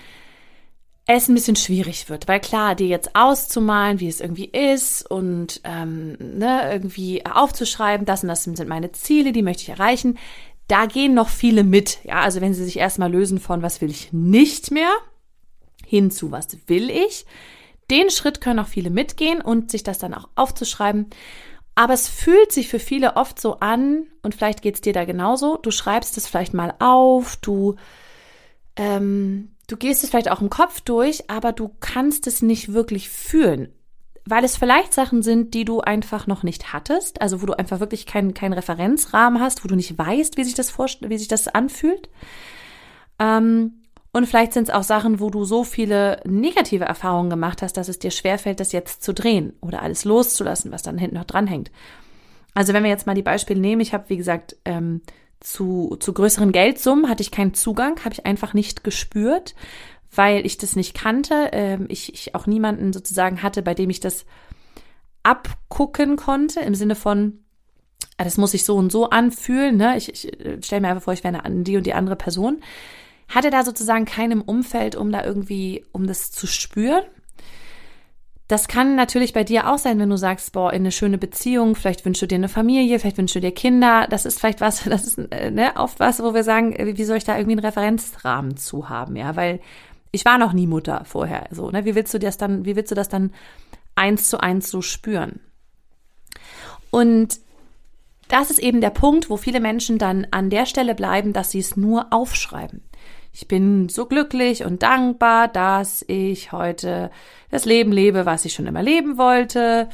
es 1.06 1.28
ein 1.28 1.34
bisschen 1.34 1.56
schwierig 1.56 2.08
wird, 2.08 2.28
weil 2.28 2.40
klar, 2.40 2.74
dir 2.74 2.86
jetzt 2.86 3.14
auszumalen, 3.14 4.00
wie 4.00 4.08
es 4.08 4.22
irgendwie 4.22 4.46
ist 4.46 5.08
und 5.08 5.60
ähm, 5.64 6.16
ne, 6.18 6.72
irgendwie 6.72 7.26
aufzuschreiben, 7.26 8.06
das 8.06 8.22
und 8.22 8.30
das 8.30 8.44
sind 8.44 8.66
meine 8.66 8.90
Ziele, 8.92 9.32
die 9.32 9.42
möchte 9.42 9.64
ich 9.64 9.68
erreichen, 9.68 10.18
da 10.66 10.86
gehen 10.86 11.12
noch 11.12 11.28
viele 11.28 11.62
mit. 11.62 11.98
Ja, 12.04 12.22
also 12.22 12.40
wenn 12.40 12.54
sie 12.54 12.64
sich 12.64 12.78
erstmal 12.78 13.12
lösen 13.12 13.38
von, 13.38 13.60
was 13.60 13.82
will 13.82 13.90
ich 13.90 14.14
nicht 14.14 14.70
mehr, 14.70 14.90
hin 15.86 16.10
zu, 16.10 16.32
was 16.32 16.56
will 16.68 16.88
ich, 16.88 17.26
den 17.90 18.10
Schritt 18.10 18.40
können 18.40 18.58
auch 18.58 18.68
viele 18.68 18.90
mitgehen 18.90 19.40
und 19.40 19.70
sich 19.70 19.82
das 19.82 19.98
dann 19.98 20.14
auch 20.14 20.28
aufzuschreiben. 20.34 21.10
Aber 21.74 21.94
es 21.94 22.08
fühlt 22.08 22.52
sich 22.52 22.68
für 22.68 22.78
viele 22.78 23.16
oft 23.16 23.40
so 23.40 23.58
an, 23.60 24.06
und 24.22 24.34
vielleicht 24.34 24.62
geht 24.62 24.76
es 24.76 24.80
dir 24.80 24.92
da 24.92 25.04
genauso, 25.04 25.56
du 25.56 25.70
schreibst 25.70 26.16
es 26.16 26.26
vielleicht 26.26 26.54
mal 26.54 26.74
auf, 26.78 27.36
du, 27.36 27.74
ähm, 28.76 29.56
du 29.66 29.76
gehst 29.76 30.04
es 30.04 30.10
vielleicht 30.10 30.30
auch 30.30 30.40
im 30.40 30.50
Kopf 30.50 30.80
durch, 30.80 31.30
aber 31.30 31.52
du 31.52 31.70
kannst 31.80 32.26
es 32.26 32.42
nicht 32.42 32.72
wirklich 32.72 33.08
fühlen. 33.08 33.72
Weil 34.26 34.44
es 34.44 34.56
vielleicht 34.56 34.94
Sachen 34.94 35.22
sind, 35.22 35.52
die 35.52 35.66
du 35.66 35.80
einfach 35.80 36.26
noch 36.26 36.44
nicht 36.44 36.72
hattest, 36.72 37.20
also 37.20 37.42
wo 37.42 37.46
du 37.46 37.58
einfach 37.58 37.80
wirklich 37.80 38.06
keinen 38.06 38.32
keinen 38.32 38.54
Referenzrahmen 38.54 39.40
hast, 39.40 39.64
wo 39.64 39.68
du 39.68 39.74
nicht 39.74 39.98
weißt, 39.98 40.38
wie 40.38 40.44
sich 40.44 40.54
das, 40.54 40.78
wie 40.78 41.18
sich 41.18 41.28
das 41.28 41.48
anfühlt. 41.48 42.08
Ähm, 43.18 43.83
und 44.14 44.26
vielleicht 44.26 44.52
sind 44.52 44.68
es 44.68 44.74
auch 44.74 44.84
Sachen, 44.84 45.18
wo 45.18 45.28
du 45.28 45.44
so 45.44 45.64
viele 45.64 46.20
negative 46.24 46.84
Erfahrungen 46.84 47.30
gemacht 47.30 47.62
hast, 47.62 47.76
dass 47.76 47.88
es 47.88 47.98
dir 47.98 48.12
schwerfällt, 48.12 48.60
das 48.60 48.70
jetzt 48.70 49.02
zu 49.02 49.12
drehen 49.12 49.54
oder 49.60 49.82
alles 49.82 50.04
loszulassen, 50.04 50.70
was 50.70 50.82
dann 50.84 50.98
hinten 50.98 51.16
noch 51.16 51.24
dranhängt. 51.24 51.72
Also 52.54 52.72
wenn 52.72 52.84
wir 52.84 52.90
jetzt 52.90 53.08
mal 53.08 53.16
die 53.16 53.22
Beispiele 53.22 53.58
nehmen, 53.58 53.80
ich 53.80 53.92
habe, 53.92 54.08
wie 54.10 54.16
gesagt, 54.16 54.56
ähm, 54.64 55.02
zu, 55.40 55.96
zu 55.98 56.12
größeren 56.12 56.52
Geldsummen 56.52 57.08
hatte 57.08 57.22
ich 57.24 57.32
keinen 57.32 57.54
Zugang, 57.54 58.04
habe 58.04 58.12
ich 58.12 58.24
einfach 58.24 58.54
nicht 58.54 58.84
gespürt, 58.84 59.56
weil 60.14 60.46
ich 60.46 60.58
das 60.58 60.76
nicht 60.76 60.94
kannte. 60.94 61.48
Ähm, 61.50 61.86
ich, 61.88 62.14
ich 62.14 62.36
auch 62.36 62.46
niemanden 62.46 62.92
sozusagen 62.92 63.42
hatte, 63.42 63.62
bei 63.62 63.74
dem 63.74 63.90
ich 63.90 63.98
das 63.98 64.26
abgucken 65.24 66.14
konnte, 66.14 66.60
im 66.60 66.76
Sinne 66.76 66.94
von, 66.94 67.40
ah, 68.16 68.22
das 68.22 68.36
muss 68.36 68.52
sich 68.52 68.64
so 68.64 68.76
und 68.76 68.92
so 68.92 69.10
anfühlen. 69.10 69.76
Ne? 69.76 69.96
Ich, 69.96 70.08
ich 70.08 70.40
äh, 70.40 70.62
stelle 70.62 70.82
mir 70.82 70.88
einfach 70.90 71.02
vor, 71.02 71.14
ich 71.14 71.24
wäre 71.24 71.44
eine, 71.44 71.64
die 71.64 71.76
und 71.76 71.84
die 71.84 71.94
andere 71.94 72.14
Person 72.14 72.62
hatte 73.28 73.50
da 73.50 73.64
sozusagen 73.64 74.04
keinem 74.04 74.42
Umfeld, 74.42 74.96
um 74.96 75.10
da 75.12 75.24
irgendwie, 75.24 75.84
um 75.92 76.06
das 76.06 76.30
zu 76.30 76.46
spüren. 76.46 77.04
Das 78.46 78.68
kann 78.68 78.94
natürlich 78.94 79.32
bei 79.32 79.42
dir 79.42 79.70
auch 79.70 79.78
sein, 79.78 79.98
wenn 79.98 80.10
du 80.10 80.18
sagst, 80.18 80.52
boah, 80.52 80.70
in 80.72 80.82
eine 80.82 80.92
schöne 80.92 81.16
Beziehung, 81.16 81.74
vielleicht 81.74 82.04
wünschst 82.04 82.22
du 82.22 82.26
dir 82.26 82.34
eine 82.34 82.50
Familie, 82.50 82.98
vielleicht 82.98 83.16
wünschst 83.16 83.36
du 83.36 83.40
dir 83.40 83.52
Kinder. 83.52 84.06
Das 84.10 84.26
ist 84.26 84.38
vielleicht 84.38 84.60
was, 84.60 84.84
das 84.84 85.06
ist 85.06 85.18
äh, 85.30 85.50
ne, 85.50 85.72
oft 85.76 85.98
was, 85.98 86.22
wo 86.22 86.34
wir 86.34 86.44
sagen, 86.44 86.74
äh, 86.74 86.96
wie 86.96 87.04
soll 87.04 87.16
ich 87.16 87.24
da 87.24 87.36
irgendwie 87.36 87.56
einen 87.56 87.64
Referenzrahmen 87.64 88.56
zu 88.56 88.88
haben, 88.88 89.16
ja, 89.16 89.34
weil 89.36 89.60
ich 90.10 90.24
war 90.24 90.38
noch 90.38 90.52
nie 90.52 90.66
Mutter 90.66 91.04
vorher, 91.04 91.48
so, 91.50 91.70
ne, 91.70 91.84
wie 91.84 91.94
willst 91.94 92.14
du 92.14 92.18
das 92.18 92.36
dann, 92.36 92.64
wie 92.64 92.76
willst 92.76 92.90
du 92.90 92.94
das 92.94 93.08
dann 93.08 93.32
eins 93.96 94.28
zu 94.28 94.38
eins 94.38 94.70
so 94.70 94.82
spüren? 94.82 95.40
Und 96.90 97.40
das 98.28 98.50
ist 98.50 98.58
eben 98.58 98.80
der 98.80 98.90
Punkt, 98.90 99.30
wo 99.30 99.36
viele 99.36 99.60
Menschen 99.60 99.98
dann 99.98 100.26
an 100.30 100.50
der 100.50 100.66
Stelle 100.66 100.94
bleiben, 100.94 101.32
dass 101.32 101.50
sie 101.50 101.58
es 101.58 101.76
nur 101.76 102.12
aufschreiben. 102.12 102.82
Ich 103.32 103.48
bin 103.48 103.88
so 103.88 104.06
glücklich 104.06 104.64
und 104.64 104.82
dankbar, 104.82 105.48
dass 105.48 106.04
ich 106.06 106.52
heute 106.52 107.10
das 107.50 107.64
Leben 107.64 107.90
lebe, 107.90 108.26
was 108.26 108.44
ich 108.44 108.52
schon 108.54 108.66
immer 108.66 108.82
leben 108.82 109.18
wollte. 109.18 109.88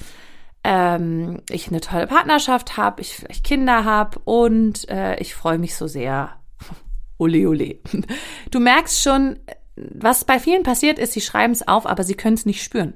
Ähm, 0.63 1.41
ich 1.49 1.69
eine 1.69 1.81
tolle 1.81 2.07
Partnerschaft 2.07 2.77
habe, 2.77 3.01
ich 3.01 3.17
vielleicht 3.17 3.45
Kinder 3.45 3.87
habe 3.87 4.19
und 4.25 4.87
äh, 4.91 5.19
ich 5.21 5.35
freue 5.35 5.59
mich 5.59 5.75
so 5.75 5.87
sehr. 5.87 6.37
ole, 7.19 7.49
ole. 7.49 7.79
Du 8.51 8.61
merkst 8.61 9.03
schon, 9.03 9.39
was 9.77 10.25
bei 10.25 10.39
vielen 10.39 10.63
passiert 10.63 10.99
ist, 10.99 11.15
sie 11.15 11.23
schreiben 11.23 11.55
es 11.55 11.67
auf, 11.67 11.87
aber 11.87 12.05
sie 12.05 12.15
können 12.15 12.35
es 12.35 12.45
nicht 12.45 12.63
spüren. 12.63 12.93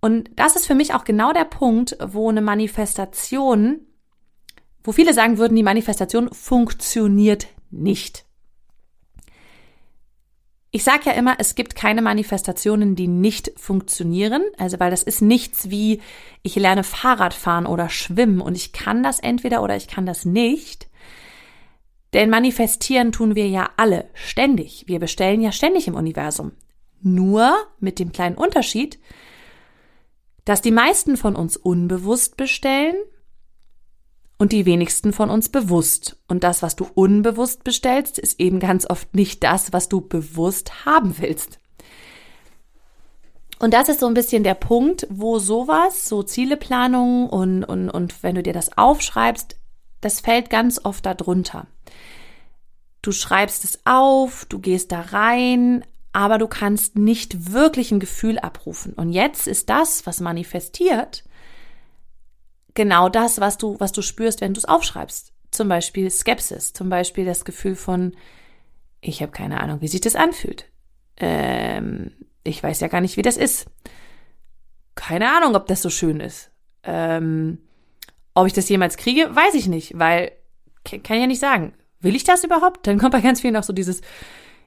Und 0.00 0.28
das 0.36 0.56
ist 0.56 0.66
für 0.66 0.74
mich 0.74 0.92
auch 0.92 1.04
genau 1.04 1.32
der 1.32 1.44
Punkt, 1.44 1.96
wo 2.04 2.28
eine 2.28 2.42
Manifestation, 2.42 3.80
wo 4.84 4.92
viele 4.92 5.14
sagen 5.14 5.38
würden, 5.38 5.56
die 5.56 5.62
Manifestation 5.62 6.32
funktioniert 6.32 7.48
nicht. 7.70 8.24
Ich 10.70 10.84
sage 10.84 11.02
ja 11.06 11.12
immer, 11.12 11.36
es 11.38 11.54
gibt 11.54 11.76
keine 11.76 12.02
Manifestationen, 12.02 12.96
die 12.96 13.06
nicht 13.06 13.52
funktionieren. 13.56 14.42
Also, 14.58 14.80
weil 14.80 14.90
das 14.90 15.04
ist 15.04 15.22
nichts 15.22 15.70
wie, 15.70 16.00
ich 16.42 16.56
lerne 16.56 16.84
Fahrrad 16.84 17.32
fahren 17.32 17.66
oder 17.66 17.88
schwimmen 17.88 18.40
und 18.40 18.56
ich 18.56 18.72
kann 18.72 19.02
das 19.02 19.20
entweder 19.20 19.62
oder 19.62 19.76
ich 19.76 19.88
kann 19.88 20.04
das 20.04 20.24
nicht. 20.24 20.88
Denn 22.12 22.28
manifestieren 22.28 23.12
tun 23.12 23.34
wir 23.36 23.48
ja 23.48 23.70
alle 23.76 24.08
ständig. 24.14 24.84
Wir 24.86 24.98
bestellen 24.98 25.40
ja 25.40 25.52
ständig 25.52 25.86
im 25.86 25.94
Universum. 25.94 26.52
Nur 27.00 27.54
mit 27.78 27.98
dem 27.98 28.12
kleinen 28.12 28.36
Unterschied, 28.36 28.98
dass 30.44 30.60
die 30.60 30.72
meisten 30.72 31.16
von 31.16 31.36
uns 31.36 31.56
unbewusst 31.56 32.36
bestellen 32.36 32.96
und 34.38 34.52
die 34.52 34.66
wenigsten 34.66 35.12
von 35.12 35.30
uns 35.30 35.48
bewusst. 35.48 36.16
Und 36.28 36.44
das, 36.44 36.62
was 36.62 36.76
du 36.76 36.86
unbewusst 36.94 37.64
bestellst, 37.64 38.18
ist 38.18 38.40
eben 38.40 38.60
ganz 38.60 38.88
oft 38.88 39.14
nicht 39.14 39.42
das, 39.44 39.72
was 39.72 39.88
du 39.88 40.00
bewusst 40.00 40.84
haben 40.84 41.18
willst. 41.18 41.58
Und 43.58 43.72
das 43.72 43.88
ist 43.88 44.00
so 44.00 44.06
ein 44.06 44.14
bisschen 44.14 44.42
der 44.42 44.54
Punkt, 44.54 45.06
wo 45.10 45.38
sowas, 45.38 46.08
so 46.08 46.22
Zieleplanung 46.22 47.28
und, 47.28 47.64
und, 47.64 47.88
und 47.88 48.22
wenn 48.22 48.34
du 48.34 48.42
dir 48.42 48.52
das 48.52 48.76
aufschreibst, 48.76 49.56
das 50.00 50.20
fällt 50.20 50.50
ganz 50.50 50.84
oft 50.84 51.06
darunter. 51.06 51.66
Du 53.00 53.12
schreibst 53.12 53.64
es 53.64 53.80
auf, 53.84 54.44
du 54.46 54.58
gehst 54.58 54.92
da 54.92 55.00
rein, 55.00 55.84
aber 56.12 56.38
du 56.38 56.46
kannst 56.46 56.96
nicht 56.96 57.52
wirklich 57.52 57.90
ein 57.90 58.00
Gefühl 58.00 58.38
abrufen. 58.38 58.92
Und 58.94 59.12
jetzt 59.12 59.46
ist 59.46 59.68
das, 59.68 60.06
was 60.06 60.20
manifestiert, 60.20 61.23
genau 62.74 63.08
das, 63.08 63.40
was 63.40 63.58
du, 63.58 63.78
was 63.78 63.92
du 63.92 64.02
spürst, 64.02 64.40
wenn 64.40 64.54
du 64.54 64.58
es 64.58 64.64
aufschreibst. 64.64 65.32
Zum 65.50 65.68
Beispiel 65.68 66.10
Skepsis, 66.10 66.72
zum 66.72 66.88
Beispiel 66.88 67.24
das 67.24 67.44
Gefühl 67.44 67.76
von, 67.76 68.14
ich 69.00 69.22
habe 69.22 69.32
keine 69.32 69.60
Ahnung, 69.60 69.80
wie 69.80 69.88
sich 69.88 70.00
das 70.00 70.16
anfühlt. 70.16 70.66
Ähm, 71.16 72.12
ich 72.42 72.62
weiß 72.62 72.80
ja 72.80 72.88
gar 72.88 73.00
nicht, 73.00 73.16
wie 73.16 73.22
das 73.22 73.36
ist. 73.36 73.66
Keine 74.94 75.30
Ahnung, 75.36 75.54
ob 75.54 75.66
das 75.66 75.82
so 75.82 75.90
schön 75.90 76.20
ist. 76.20 76.50
Ähm, 76.82 77.58
ob 78.34 78.46
ich 78.46 78.52
das 78.52 78.68
jemals 78.68 78.96
kriege, 78.96 79.34
weiß 79.34 79.54
ich 79.54 79.68
nicht, 79.68 79.98
weil 79.98 80.32
kann 80.84 81.16
ich 81.16 81.22
ja 81.22 81.26
nicht 81.26 81.40
sagen. 81.40 81.72
Will 82.00 82.16
ich 82.16 82.24
das 82.24 82.44
überhaupt? 82.44 82.86
Dann 82.86 82.98
kommt 82.98 83.12
bei 83.12 83.20
ganz 83.20 83.40
vielen 83.40 83.56
auch 83.56 83.62
so 83.62 83.72
dieses, 83.72 84.02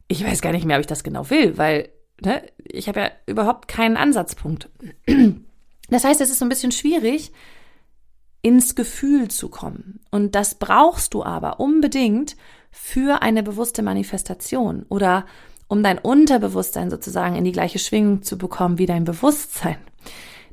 ich 0.07 0.23
weiß 0.23 0.41
gar 0.41 0.51
nicht 0.51 0.65
mehr, 0.65 0.77
ob 0.77 0.81
ich 0.81 0.87
das 0.87 1.03
genau 1.03 1.29
will, 1.29 1.57
weil 1.57 1.89
ne, 2.21 2.41
ich 2.63 2.87
habe 2.87 2.99
ja 3.01 3.11
überhaupt 3.25 3.67
keinen 3.67 3.97
Ansatzpunkt. 3.97 4.69
Das 5.89 6.03
heißt, 6.03 6.19
es 6.19 6.29
ist 6.29 6.39
so 6.39 6.45
ein 6.45 6.49
bisschen 6.49 6.73
schwierig, 6.73 7.31
ins 8.47 8.75
Gefühl 8.75 9.27
zu 9.27 9.49
kommen. 9.49 9.99
Und 10.09 10.33
das 10.33 10.55
brauchst 10.55 11.13
du 11.13 11.21
aber 11.21 11.59
unbedingt 11.59 12.37
für 12.71 13.21
eine 13.21 13.43
bewusste 13.43 13.83
Manifestation 13.83 14.85
oder 14.87 15.25
um 15.67 15.83
dein 15.83 15.99
Unterbewusstsein 15.99 16.89
sozusagen 16.89 17.35
in 17.35 17.43
die 17.43 17.51
gleiche 17.51 17.77
Schwingung 17.77 18.23
zu 18.23 18.37
bekommen 18.37 18.77
wie 18.77 18.85
dein 18.85 19.03
Bewusstsein. 19.03 19.75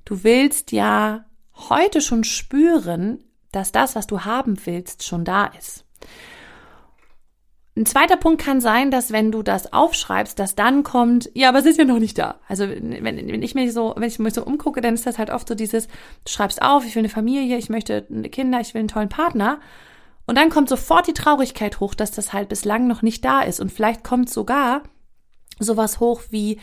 Du 0.04 0.24
willst 0.24 0.72
ja 0.72 1.24
heute 1.54 2.00
schon 2.00 2.24
spüren, 2.24 3.22
dass 3.52 3.70
das, 3.70 3.94
was 3.94 4.08
du 4.08 4.22
haben 4.22 4.56
willst, 4.64 5.04
schon 5.04 5.24
da 5.24 5.46
ist. 5.46 5.84
Ein 7.76 7.86
zweiter 7.86 8.16
Punkt 8.16 8.40
kann 8.40 8.60
sein, 8.60 8.92
dass 8.92 9.10
wenn 9.10 9.32
du 9.32 9.42
das 9.42 9.72
aufschreibst, 9.72 10.38
dass 10.38 10.54
dann 10.54 10.84
kommt, 10.84 11.28
ja, 11.34 11.48
aber 11.48 11.58
es 11.58 11.66
ist 11.66 11.76
ja 11.76 11.84
noch 11.84 11.98
nicht 11.98 12.16
da. 12.18 12.38
Also 12.46 12.68
wenn, 12.68 13.04
wenn 13.04 13.42
ich 13.42 13.56
mich 13.56 13.72
so, 13.72 13.94
wenn 13.96 14.08
ich 14.08 14.20
mich 14.20 14.34
so 14.34 14.44
umgucke, 14.44 14.80
dann 14.80 14.94
ist 14.94 15.06
das 15.06 15.18
halt 15.18 15.30
oft 15.30 15.48
so 15.48 15.56
dieses, 15.56 15.88
du 15.88 15.92
schreibst 16.30 16.62
auf, 16.62 16.86
ich 16.86 16.94
will 16.94 17.00
eine 17.00 17.08
Familie, 17.08 17.56
ich 17.56 17.70
möchte 17.70 18.02
Kinder, 18.30 18.60
ich 18.60 18.74
will 18.74 18.80
einen 18.80 18.88
tollen 18.88 19.08
Partner. 19.08 19.58
Und 20.26 20.38
dann 20.38 20.50
kommt 20.50 20.68
sofort 20.68 21.08
die 21.08 21.14
Traurigkeit 21.14 21.80
hoch, 21.80 21.94
dass 21.94 22.12
das 22.12 22.32
halt 22.32 22.48
bislang 22.48 22.86
noch 22.86 23.02
nicht 23.02 23.24
da 23.24 23.40
ist. 23.40 23.58
Und 23.58 23.72
vielleicht 23.72 24.04
kommt 24.04 24.30
sogar 24.30 24.82
sowas 25.58 25.98
hoch 25.98 26.22
wie, 26.30 26.60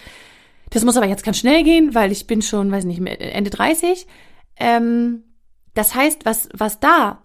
das 0.69 0.85
muss 0.85 0.95
aber 0.95 1.07
jetzt 1.07 1.25
ganz 1.25 1.37
schnell 1.37 1.63
gehen, 1.63 1.93
weil 1.93 2.13
ich 2.13 2.25
bin 2.25 2.41
schon, 2.41 2.71
weiß 2.71 2.85
nicht, 2.85 3.05
Ende 3.05 3.49
30. 3.49 4.07
Ähm, 4.55 5.23
das 5.73 5.93
heißt, 5.93 6.23
was, 6.23 6.47
was 6.53 6.79
da 6.79 7.21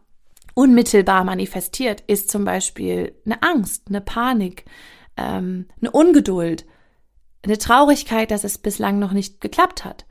unmittelbar 0.56 1.22
manifestiert, 1.22 2.02
ist 2.06 2.30
zum 2.30 2.44
Beispiel 2.46 3.14
eine 3.26 3.42
Angst, 3.42 3.84
eine 3.88 4.00
Panik, 4.00 4.64
ähm, 5.18 5.66
eine 5.80 5.90
Ungeduld, 5.90 6.64
eine 7.42 7.58
Traurigkeit, 7.58 8.30
dass 8.30 8.42
es 8.42 8.56
bislang 8.56 8.98
noch 8.98 9.12
nicht 9.12 9.42
geklappt 9.42 9.84
hat. 9.84 10.06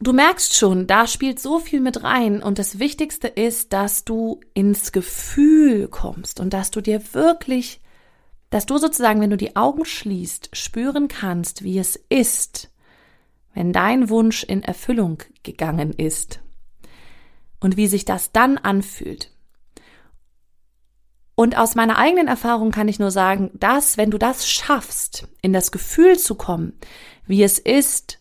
Du 0.00 0.12
merkst 0.12 0.56
schon, 0.56 0.86
da 0.86 1.06
spielt 1.06 1.38
so 1.38 1.58
viel 1.58 1.80
mit 1.80 2.02
rein 2.02 2.42
und 2.42 2.58
das 2.58 2.78
Wichtigste 2.78 3.28
ist, 3.28 3.74
dass 3.74 4.04
du 4.04 4.40
ins 4.54 4.90
Gefühl 4.90 5.88
kommst 5.88 6.40
und 6.40 6.54
dass 6.54 6.70
du 6.70 6.80
dir 6.80 7.00
wirklich 7.12 7.80
dass 8.50 8.66
du 8.66 8.78
sozusagen, 8.78 9.20
wenn 9.20 9.30
du 9.30 9.36
die 9.36 9.56
Augen 9.56 9.84
schließt, 9.84 10.50
spüren 10.52 11.08
kannst, 11.08 11.64
wie 11.64 11.76
es 11.76 11.96
ist, 12.08 12.70
wenn 13.52 13.72
dein 13.72 14.10
Wunsch 14.10 14.44
in 14.44 14.62
Erfüllung 14.62 15.24
gegangen 15.42 15.92
ist 15.92 16.43
und 17.64 17.78
wie 17.78 17.86
sich 17.86 18.04
das 18.04 18.30
dann 18.30 18.58
anfühlt. 18.58 19.30
Und 21.34 21.56
aus 21.56 21.74
meiner 21.74 21.96
eigenen 21.96 22.28
Erfahrung 22.28 22.70
kann 22.70 22.88
ich 22.88 22.98
nur 22.98 23.10
sagen, 23.10 23.50
dass, 23.54 23.96
wenn 23.96 24.10
du 24.10 24.18
das 24.18 24.48
schaffst, 24.48 25.26
in 25.40 25.54
das 25.54 25.72
Gefühl 25.72 26.18
zu 26.18 26.34
kommen, 26.34 26.74
wie 27.26 27.42
es 27.42 27.58
ist, 27.58 28.20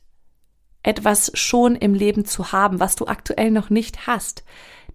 etwas 0.82 1.30
schon 1.36 1.76
im 1.76 1.94
Leben 1.94 2.24
zu 2.24 2.54
haben, 2.54 2.80
was 2.80 2.96
du 2.96 3.06
aktuell 3.06 3.52
noch 3.52 3.70
nicht 3.70 4.08
hast, 4.08 4.46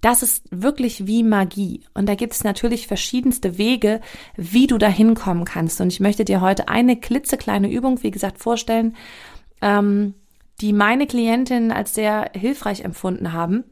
das 0.01 0.23
ist 0.23 0.47
wirklich 0.51 1.07
wie 1.07 1.23
Magie. 1.23 1.85
Und 1.93 2.09
da 2.09 2.15
gibt 2.15 2.33
es 2.33 2.43
natürlich 2.43 2.87
verschiedenste 2.87 3.59
Wege, 3.59 4.01
wie 4.35 4.67
du 4.67 4.79
da 4.79 4.89
hinkommen 4.89 5.45
kannst. 5.45 5.81
Und 5.81 5.93
ich 5.93 6.01
möchte 6.01 6.25
dir 6.25 6.41
heute 6.41 6.69
eine 6.69 6.97
klitzekleine 6.97 7.71
Übung, 7.71 8.03
wie 8.03 8.11
gesagt, 8.11 8.39
vorstellen, 8.39 8.97
ähm, 9.61 10.15
die 10.61 10.73
meine 10.73 11.07
Klientinnen 11.07 11.71
als 11.71 11.95
sehr 11.95 12.31
hilfreich 12.35 12.81
empfunden 12.81 13.33
haben 13.33 13.65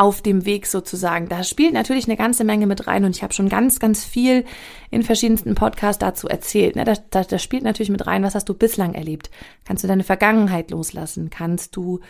auf 0.00 0.22
dem 0.22 0.46
Weg 0.46 0.66
sozusagen. 0.66 1.28
Da 1.28 1.42
spielt 1.44 1.74
natürlich 1.74 2.06
eine 2.06 2.16
ganze 2.16 2.44
Menge 2.44 2.66
mit 2.66 2.86
rein 2.86 3.04
und 3.04 3.14
ich 3.16 3.22
habe 3.22 3.34
schon 3.34 3.48
ganz, 3.48 3.78
ganz 3.78 4.04
viel 4.04 4.44
in 4.90 5.02
verschiedensten 5.02 5.54
Podcasts 5.54 6.00
dazu 6.00 6.28
erzählt. 6.28 6.76
Da, 6.76 6.94
da, 7.10 7.22
da 7.22 7.38
spielt 7.38 7.62
natürlich 7.62 7.90
mit 7.90 8.06
rein, 8.06 8.22
was 8.22 8.34
hast 8.34 8.48
du 8.48 8.54
bislang 8.54 8.94
erlebt? 8.94 9.30
Kannst 9.64 9.84
du 9.84 9.88
deine 9.88 10.04
Vergangenheit 10.04 10.70
loslassen? 10.70 11.30
Kannst 11.30 11.76
du 11.76 12.00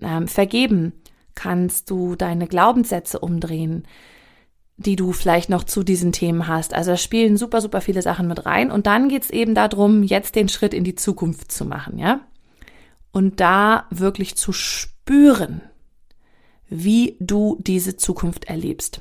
ähm, 0.00 0.28
vergeben? 0.28 0.92
kannst 1.34 1.90
du 1.90 2.16
deine 2.16 2.46
Glaubenssätze 2.46 3.18
umdrehen, 3.18 3.86
die 4.76 4.96
du 4.96 5.12
vielleicht 5.12 5.50
noch 5.50 5.64
zu 5.64 5.82
diesen 5.82 6.12
Themen 6.12 6.48
hast. 6.48 6.74
Also 6.74 6.92
da 6.92 6.96
spielen 6.96 7.36
super, 7.36 7.60
super 7.60 7.80
viele 7.80 8.02
Sachen 8.02 8.26
mit 8.26 8.44
rein. 8.44 8.70
Und 8.70 8.86
dann 8.86 9.08
geht's 9.08 9.30
eben 9.30 9.54
darum, 9.54 10.02
jetzt 10.02 10.34
den 10.34 10.48
Schritt 10.48 10.74
in 10.74 10.84
die 10.84 10.96
Zukunft 10.96 11.52
zu 11.52 11.64
machen, 11.64 11.98
ja? 11.98 12.20
Und 13.12 13.38
da 13.38 13.86
wirklich 13.90 14.34
zu 14.34 14.52
spüren, 14.52 15.60
wie 16.68 17.16
du 17.20 17.58
diese 17.60 17.96
Zukunft 17.96 18.44
erlebst. 18.44 19.00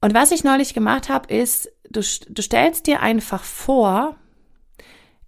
Und 0.00 0.14
was 0.14 0.30
ich 0.30 0.44
neulich 0.44 0.74
gemacht 0.74 1.08
habe, 1.08 1.32
ist, 1.32 1.70
du, 1.90 2.00
du 2.00 2.42
stellst 2.42 2.86
dir 2.86 3.00
einfach 3.00 3.44
vor, 3.44 4.16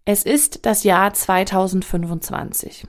es 0.05 0.23
ist 0.25 0.65
das 0.67 0.83
Jahr 0.83 1.13
2025. 1.13 2.87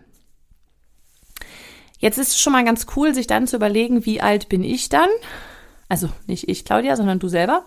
Jetzt 2.00 2.18
ist 2.18 2.30
es 2.30 2.40
schon 2.40 2.54
mal 2.54 2.66
ganz 2.66 2.88
cool, 2.96 3.14
sich 3.14 3.28
dann 3.28 3.48
zu 3.48 3.56
überlegen, 3.56 4.06
wie 4.06 4.22
alt 4.22 4.50
bin 4.50 4.64
ich 4.64 4.90
dann? 4.90 5.10
Also 5.88 6.10
nicht 6.26 6.50
ich, 6.50 6.66
Claudia, 6.66 6.96
sondern 6.96 7.20
du 7.20 7.28
selber. 7.28 7.66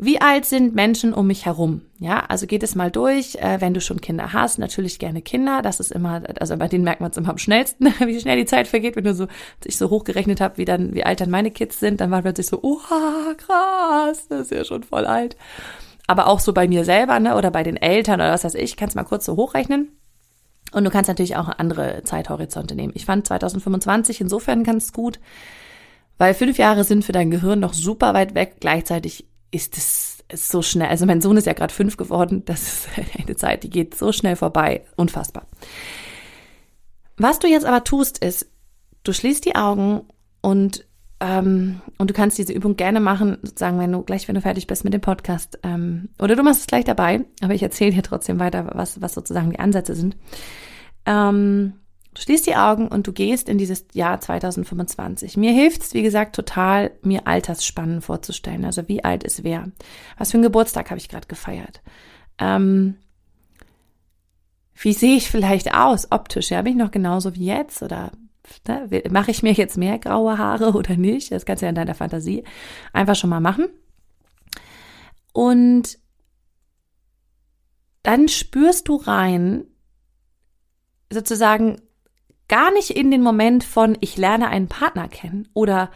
Wie 0.00 0.20
alt 0.20 0.44
sind 0.44 0.76
Menschen 0.76 1.12
um 1.12 1.26
mich 1.26 1.44
herum? 1.44 1.82
Ja, 1.98 2.20
also 2.28 2.46
geht 2.46 2.62
es 2.62 2.76
mal 2.76 2.88
durch, 2.88 3.34
äh, 3.34 3.60
wenn 3.60 3.74
du 3.74 3.80
schon 3.80 4.00
Kinder 4.00 4.32
hast, 4.32 4.60
natürlich 4.60 5.00
gerne 5.00 5.22
Kinder. 5.22 5.60
Das 5.60 5.80
ist 5.80 5.90
immer, 5.90 6.22
also 6.38 6.56
bei 6.56 6.68
denen 6.68 6.84
merkt 6.84 7.00
man 7.00 7.10
es 7.10 7.16
immer 7.16 7.30
am 7.30 7.38
schnellsten, 7.38 7.86
wie 8.06 8.20
schnell 8.20 8.36
die 8.36 8.46
Zeit 8.46 8.68
vergeht, 8.68 8.94
wenn 8.94 9.02
du 9.02 9.12
so, 9.12 9.24
als 9.24 9.66
ich 9.66 9.76
so 9.76 9.90
hochgerechnet 9.90 10.40
habe, 10.40 10.56
wie 10.56 10.64
dann, 10.64 10.94
wie 10.94 11.04
alt 11.04 11.20
dann 11.20 11.30
meine 11.30 11.50
Kids 11.50 11.80
sind, 11.80 12.00
dann 12.00 12.12
war 12.12 12.22
plötzlich 12.22 12.46
so, 12.46 12.60
oh, 12.62 12.78
krass, 12.78 14.28
das 14.28 14.42
ist 14.42 14.50
ja 14.52 14.64
schon 14.64 14.84
voll 14.84 15.04
alt. 15.04 15.36
Aber 16.06 16.28
auch 16.28 16.38
so 16.38 16.52
bei 16.52 16.68
mir 16.68 16.84
selber, 16.84 17.18
ne, 17.18 17.36
oder 17.36 17.50
bei 17.50 17.64
den 17.64 17.76
Eltern 17.76 18.20
oder 18.20 18.32
was 18.32 18.44
weiß 18.44 18.54
ich, 18.54 18.76
kannst 18.76 18.94
mal 18.94 19.02
kurz 19.02 19.24
so 19.24 19.34
hochrechnen. 19.34 19.88
Und 20.70 20.84
du 20.84 20.90
kannst 20.90 21.08
natürlich 21.08 21.36
auch 21.36 21.48
andere 21.48 22.04
Zeithorizonte 22.04 22.76
nehmen. 22.76 22.92
Ich 22.94 23.04
fand 23.04 23.26
2025 23.26 24.20
insofern 24.20 24.62
ganz 24.62 24.92
gut, 24.92 25.18
weil 26.18 26.34
fünf 26.34 26.56
Jahre 26.56 26.84
sind 26.84 27.04
für 27.04 27.12
dein 27.12 27.32
Gehirn 27.32 27.58
noch 27.58 27.74
super 27.74 28.14
weit 28.14 28.36
weg. 28.36 28.56
Gleichzeitig 28.60 29.26
ist 29.50 29.76
es 29.76 30.24
so 30.32 30.62
schnell. 30.62 30.88
Also 30.88 31.06
mein 31.06 31.20
Sohn 31.20 31.36
ist 31.36 31.46
ja 31.46 31.52
gerade 31.52 31.72
fünf 31.72 31.96
geworden. 31.96 32.44
Das 32.44 32.62
ist 32.62 32.88
eine 33.18 33.36
Zeit, 33.36 33.64
die 33.64 33.70
geht 33.70 33.94
so 33.94 34.12
schnell 34.12 34.36
vorbei. 34.36 34.84
Unfassbar. 34.96 35.46
Was 37.16 37.38
du 37.38 37.48
jetzt 37.48 37.66
aber 37.66 37.84
tust, 37.84 38.18
ist, 38.18 38.46
du 39.02 39.12
schließt 39.12 39.44
die 39.44 39.56
Augen 39.56 40.02
und 40.40 40.86
ähm, 41.20 41.80
und 41.98 42.10
du 42.10 42.14
kannst 42.14 42.38
diese 42.38 42.52
Übung 42.52 42.76
gerne 42.76 43.00
machen, 43.00 43.38
sozusagen, 43.42 43.80
wenn 43.80 43.90
du 43.90 44.02
gleich, 44.02 44.28
wenn 44.28 44.36
du 44.36 44.40
fertig 44.40 44.68
bist 44.68 44.84
mit 44.84 44.94
dem 44.94 45.00
Podcast. 45.00 45.58
Ähm, 45.64 46.10
oder 46.20 46.36
du 46.36 46.44
machst 46.44 46.60
es 46.60 46.66
gleich 46.68 46.84
dabei, 46.84 47.24
aber 47.42 47.54
ich 47.54 47.62
erzähle 47.62 47.90
dir 47.90 48.04
trotzdem 48.04 48.38
weiter, 48.38 48.70
was, 48.74 49.00
was 49.00 49.14
sozusagen 49.14 49.50
die 49.50 49.58
Ansätze 49.58 49.96
sind. 49.96 50.16
Ähm, 51.06 51.72
du 52.18 52.22
schließt 52.22 52.46
die 52.46 52.56
Augen 52.56 52.88
und 52.88 53.06
du 53.06 53.12
gehst 53.12 53.48
in 53.48 53.58
dieses 53.58 53.86
Jahr 53.92 54.20
2025. 54.20 55.36
Mir 55.36 55.52
hilft 55.52 55.82
es, 55.82 55.94
wie 55.94 56.02
gesagt, 56.02 56.34
total, 56.34 56.90
mir 57.02 57.26
Altersspannen 57.26 58.02
vorzustellen. 58.02 58.64
Also 58.64 58.88
wie 58.88 59.04
alt 59.04 59.22
ist 59.22 59.44
wer? 59.44 59.70
Was 60.16 60.32
für 60.32 60.36
einen 60.36 60.42
Geburtstag 60.42 60.90
habe 60.90 60.98
ich 60.98 61.08
gerade 61.08 61.28
gefeiert? 61.28 61.80
Ähm, 62.38 62.96
wie 64.74 64.92
sehe 64.92 65.16
ich 65.16 65.30
vielleicht 65.30 65.74
aus, 65.74 66.10
optisch? 66.10 66.50
Ja, 66.50 66.62
bin 66.62 66.72
ich 66.72 66.78
noch 66.78 66.90
genauso 66.90 67.34
wie 67.36 67.46
jetzt? 67.46 67.82
Oder 67.82 68.10
ne, 68.66 69.02
mache 69.10 69.30
ich 69.30 69.42
mir 69.42 69.52
jetzt 69.52 69.76
mehr 69.76 69.98
graue 69.98 70.38
Haare 70.38 70.72
oder 70.74 70.96
nicht? 70.96 71.30
Das 71.30 71.46
kannst 71.46 71.62
du 71.62 71.66
ja 71.66 71.70
in 71.70 71.76
deiner 71.76 71.94
Fantasie 71.94 72.42
einfach 72.92 73.16
schon 73.16 73.30
mal 73.30 73.40
machen. 73.40 73.68
Und 75.32 75.98
dann 78.02 78.26
spürst 78.26 78.88
du 78.88 78.96
rein, 78.96 79.64
sozusagen 81.12 81.80
gar 82.48 82.72
nicht 82.72 82.90
in 82.90 83.10
den 83.10 83.22
Moment 83.22 83.64
von, 83.64 83.96
ich 84.00 84.16
lerne 84.16 84.48
einen 84.48 84.68
Partner 84.68 85.08
kennen 85.08 85.48
oder 85.54 85.90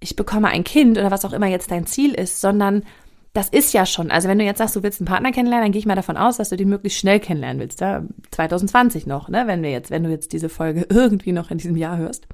ich 0.00 0.16
bekomme 0.16 0.48
ein 0.48 0.64
Kind 0.64 0.98
oder 0.98 1.10
was 1.10 1.24
auch 1.24 1.32
immer 1.32 1.46
jetzt 1.46 1.70
dein 1.70 1.86
Ziel 1.86 2.14
ist, 2.14 2.40
sondern 2.40 2.84
das 3.32 3.48
ist 3.48 3.72
ja 3.72 3.86
schon, 3.86 4.10
also 4.10 4.28
wenn 4.28 4.38
du 4.38 4.44
jetzt 4.44 4.58
sagst, 4.58 4.76
du 4.76 4.82
willst 4.82 5.00
einen 5.00 5.06
Partner 5.06 5.32
kennenlernen, 5.32 5.66
dann 5.66 5.72
gehe 5.72 5.78
ich 5.78 5.86
mal 5.86 5.94
davon 5.94 6.16
aus, 6.16 6.38
dass 6.38 6.48
du 6.48 6.56
den 6.56 6.68
möglichst 6.68 6.98
schnell 6.98 7.20
kennenlernen 7.20 7.60
willst, 7.60 7.80
ja? 7.80 8.02
2020 8.30 9.06
noch, 9.06 9.28
ne? 9.28 9.46
wenn 9.46 9.62
wir 9.62 9.70
jetzt, 9.70 9.90
wenn 9.90 10.04
du 10.04 10.10
jetzt 10.10 10.32
diese 10.32 10.48
Folge 10.48 10.86
irgendwie 10.90 11.32
noch 11.32 11.50
in 11.50 11.58
diesem 11.58 11.76
Jahr 11.76 11.98
hörst. 11.98 12.26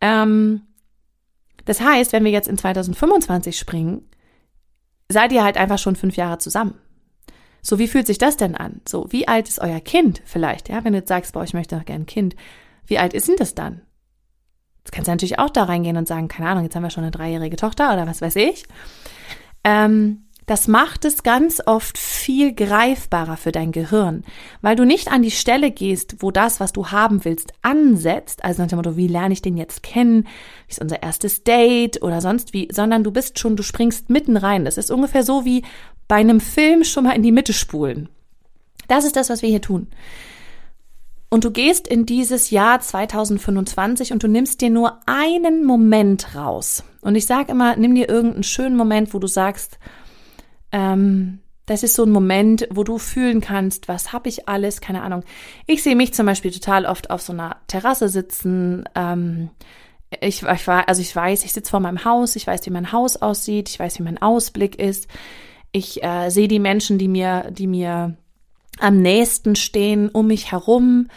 Ähm, 0.00 0.62
das 1.64 1.80
heißt, 1.80 2.12
wenn 2.12 2.24
wir 2.24 2.30
jetzt 2.30 2.48
in 2.48 2.56
2025 2.56 3.58
springen, 3.58 4.08
seid 5.10 5.32
ihr 5.32 5.44
halt 5.44 5.56
einfach 5.56 5.78
schon 5.78 5.96
fünf 5.96 6.16
Jahre 6.16 6.38
zusammen. 6.38 6.74
So, 7.62 7.78
wie 7.78 7.88
fühlt 7.88 8.06
sich 8.06 8.18
das 8.18 8.36
denn 8.36 8.54
an? 8.54 8.80
So, 8.86 9.06
wie 9.10 9.28
alt 9.28 9.48
ist 9.48 9.60
euer 9.60 9.80
Kind 9.80 10.22
vielleicht? 10.24 10.68
Ja, 10.68 10.84
wenn 10.84 10.92
du 10.92 11.00
jetzt 11.00 11.08
sagst, 11.08 11.32
boah, 11.32 11.44
ich 11.44 11.54
möchte 11.54 11.76
noch 11.76 11.84
gern 11.84 12.02
ein 12.02 12.06
Kind. 12.06 12.36
Wie 12.86 12.98
alt 12.98 13.14
ist 13.14 13.28
denn 13.28 13.36
das 13.36 13.54
dann? 13.54 13.82
Jetzt 14.78 14.92
kannst 14.92 15.08
du 15.08 15.12
natürlich 15.12 15.40
auch 15.40 15.50
da 15.50 15.64
reingehen 15.64 15.96
und 15.96 16.06
sagen, 16.06 16.28
keine 16.28 16.48
Ahnung, 16.48 16.62
jetzt 16.62 16.76
haben 16.76 16.84
wir 16.84 16.90
schon 16.90 17.02
eine 17.02 17.10
dreijährige 17.10 17.56
Tochter 17.56 17.92
oder 17.92 18.06
was 18.06 18.20
weiß 18.20 18.36
ich. 18.36 18.64
Ähm, 19.64 20.26
das 20.46 20.68
macht 20.68 21.04
es 21.04 21.24
ganz 21.24 21.60
oft 21.66 21.98
viel 21.98 22.54
greifbarer 22.54 23.36
für 23.36 23.50
dein 23.50 23.72
Gehirn, 23.72 24.22
weil 24.62 24.76
du 24.76 24.84
nicht 24.84 25.10
an 25.10 25.22
die 25.22 25.32
Stelle 25.32 25.72
gehst, 25.72 26.22
wo 26.22 26.30
das, 26.30 26.60
was 26.60 26.72
du 26.72 26.92
haben 26.92 27.24
willst, 27.24 27.52
ansetzt, 27.62 28.44
also 28.44 28.62
nach 28.62 28.68
dem 28.68 28.76
Motto, 28.76 28.96
wie 28.96 29.08
lerne 29.08 29.32
ich 29.32 29.42
den 29.42 29.56
jetzt 29.56 29.82
kennen, 29.82 30.22
wie 30.22 30.70
ist 30.70 30.80
unser 30.80 31.02
erstes 31.02 31.42
Date 31.42 32.00
oder 32.00 32.20
sonst 32.20 32.52
wie, 32.52 32.68
sondern 32.70 33.02
du 33.02 33.10
bist 33.10 33.40
schon, 33.40 33.56
du 33.56 33.64
springst 33.64 34.08
mitten 34.08 34.36
rein. 34.36 34.64
Das 34.64 34.78
ist 34.78 34.92
ungefähr 34.92 35.24
so 35.24 35.44
wie 35.44 35.64
bei 36.08 36.16
einem 36.16 36.40
Film 36.40 36.84
schon 36.84 37.04
mal 37.04 37.16
in 37.16 37.22
die 37.22 37.32
Mitte 37.32 37.52
spulen. 37.52 38.08
Das 38.88 39.04
ist 39.04 39.16
das, 39.16 39.30
was 39.30 39.42
wir 39.42 39.48
hier 39.48 39.62
tun. 39.62 39.88
Und 41.28 41.44
du 41.44 41.50
gehst 41.50 41.88
in 41.88 42.06
dieses 42.06 42.50
Jahr 42.50 42.80
2025 42.80 44.12
und 44.12 44.22
du 44.22 44.28
nimmst 44.28 44.60
dir 44.60 44.70
nur 44.70 45.00
einen 45.06 45.64
Moment 45.64 46.36
raus. 46.36 46.84
Und 47.00 47.16
ich 47.16 47.26
sage 47.26 47.50
immer, 47.50 47.76
nimm 47.76 47.94
dir 47.94 48.08
irgendeinen 48.08 48.44
schönen 48.44 48.76
Moment, 48.76 49.12
wo 49.12 49.18
du 49.18 49.26
sagst, 49.26 49.78
ähm, 50.70 51.40
das 51.66 51.82
ist 51.82 51.94
so 51.94 52.04
ein 52.04 52.10
Moment, 52.10 52.68
wo 52.70 52.84
du 52.84 52.98
fühlen 52.98 53.40
kannst, 53.40 53.88
was 53.88 54.12
habe 54.12 54.28
ich 54.28 54.48
alles, 54.48 54.80
keine 54.80 55.02
Ahnung. 55.02 55.24
Ich 55.66 55.82
sehe 55.82 55.96
mich 55.96 56.14
zum 56.14 56.26
Beispiel 56.26 56.52
total 56.52 56.86
oft 56.86 57.10
auf 57.10 57.22
so 57.22 57.32
einer 57.32 57.56
Terrasse 57.66 58.08
sitzen. 58.08 58.84
Ähm, 58.94 59.50
ich, 60.20 60.44
ich, 60.44 60.68
also 60.68 61.02
ich 61.02 61.14
weiß, 61.14 61.44
ich 61.44 61.52
sitze 61.52 61.72
vor 61.72 61.80
meinem 61.80 62.04
Haus, 62.04 62.36
ich 62.36 62.46
weiß, 62.46 62.64
wie 62.66 62.70
mein 62.70 62.92
Haus 62.92 63.16
aussieht, 63.16 63.68
ich 63.68 63.80
weiß, 63.80 63.98
wie 63.98 64.04
mein 64.04 64.22
Ausblick 64.22 64.78
ist. 64.78 65.08
Ich 65.76 66.02
äh, 66.02 66.30
sehe 66.30 66.48
die 66.48 66.58
Menschen, 66.58 66.96
die 66.96 67.06
mir, 67.06 67.50
die 67.50 67.66
mir 67.66 68.16
am 68.78 69.02
nächsten 69.02 69.56
stehen 69.56 70.08
um 70.08 70.28
mich 70.28 70.50
herum, 70.50 71.08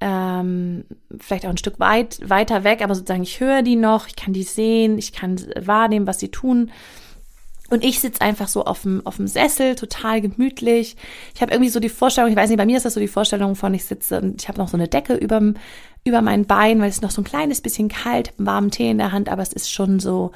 ähm, 0.00 0.84
vielleicht 1.18 1.44
auch 1.46 1.50
ein 1.50 1.56
Stück 1.56 1.80
weit 1.80 2.20
weiter 2.22 2.62
weg, 2.62 2.80
aber 2.80 2.94
sozusagen 2.94 3.24
ich 3.24 3.40
höre 3.40 3.62
die 3.62 3.74
noch, 3.74 4.06
ich 4.06 4.14
kann 4.14 4.32
die 4.32 4.44
sehen, 4.44 4.98
ich 4.98 5.12
kann 5.12 5.44
wahrnehmen, 5.60 6.06
was 6.06 6.20
sie 6.20 6.28
tun. 6.28 6.70
Und 7.70 7.82
ich 7.82 7.98
sitze 7.98 8.20
einfach 8.20 8.46
so 8.46 8.64
auf 8.66 8.82
dem, 8.82 9.04
auf 9.04 9.16
dem 9.16 9.26
Sessel, 9.26 9.74
total 9.74 10.20
gemütlich. 10.20 10.96
Ich 11.34 11.42
habe 11.42 11.50
irgendwie 11.50 11.70
so 11.70 11.80
die 11.80 11.88
Vorstellung, 11.88 12.30
ich 12.30 12.36
weiß 12.36 12.50
nicht, 12.50 12.58
bei 12.58 12.66
mir 12.66 12.76
ist 12.76 12.86
das 12.86 12.94
so 12.94 13.00
die 13.00 13.08
Vorstellung 13.08 13.56
von, 13.56 13.74
ich 13.74 13.84
sitze 13.84 14.20
und 14.20 14.40
ich 14.40 14.46
habe 14.46 14.58
noch 14.58 14.68
so 14.68 14.76
eine 14.76 14.86
Decke 14.86 15.14
über, 15.14 15.42
über 16.04 16.22
mein 16.22 16.46
Bein, 16.46 16.80
weil 16.80 16.88
es 16.88 16.96
ist 16.96 17.02
noch 17.02 17.10
so 17.10 17.20
ein 17.20 17.24
kleines 17.24 17.62
bisschen 17.62 17.88
kalt, 17.88 18.32
warmen 18.36 18.70
Tee 18.70 18.90
in 18.90 18.98
der 18.98 19.10
Hand, 19.10 19.28
aber 19.28 19.42
es 19.42 19.52
ist 19.52 19.72
schon 19.72 19.98
so 19.98 20.30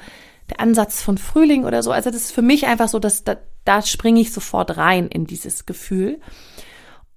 der 0.49 0.59
Ansatz 0.59 1.01
von 1.01 1.17
Frühling 1.17 1.65
oder 1.65 1.83
so. 1.83 1.91
Also 1.91 2.09
das 2.09 2.25
ist 2.25 2.31
für 2.31 2.41
mich 2.41 2.67
einfach 2.67 2.89
so, 2.89 2.99
dass 2.99 3.23
da, 3.23 3.37
da 3.65 3.81
springe 3.81 4.21
ich 4.21 4.31
sofort 4.31 4.77
rein 4.77 5.07
in 5.07 5.25
dieses 5.25 5.65
Gefühl. 5.65 6.19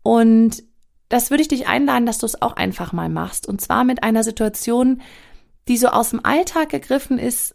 Und 0.02 0.62
das 1.08 1.30
würde 1.30 1.42
ich 1.42 1.48
dich 1.48 1.68
einladen, 1.68 2.06
dass 2.06 2.18
du 2.18 2.26
es 2.26 2.40
auch 2.40 2.56
einfach 2.56 2.92
mal 2.92 3.08
machst. 3.08 3.46
Und 3.46 3.60
zwar 3.60 3.84
mit 3.84 4.02
einer 4.02 4.24
Situation, 4.24 5.02
die 5.68 5.76
so 5.76 5.88
aus 5.88 6.10
dem 6.10 6.24
Alltag 6.24 6.70
gegriffen 6.70 7.18
ist 7.18 7.54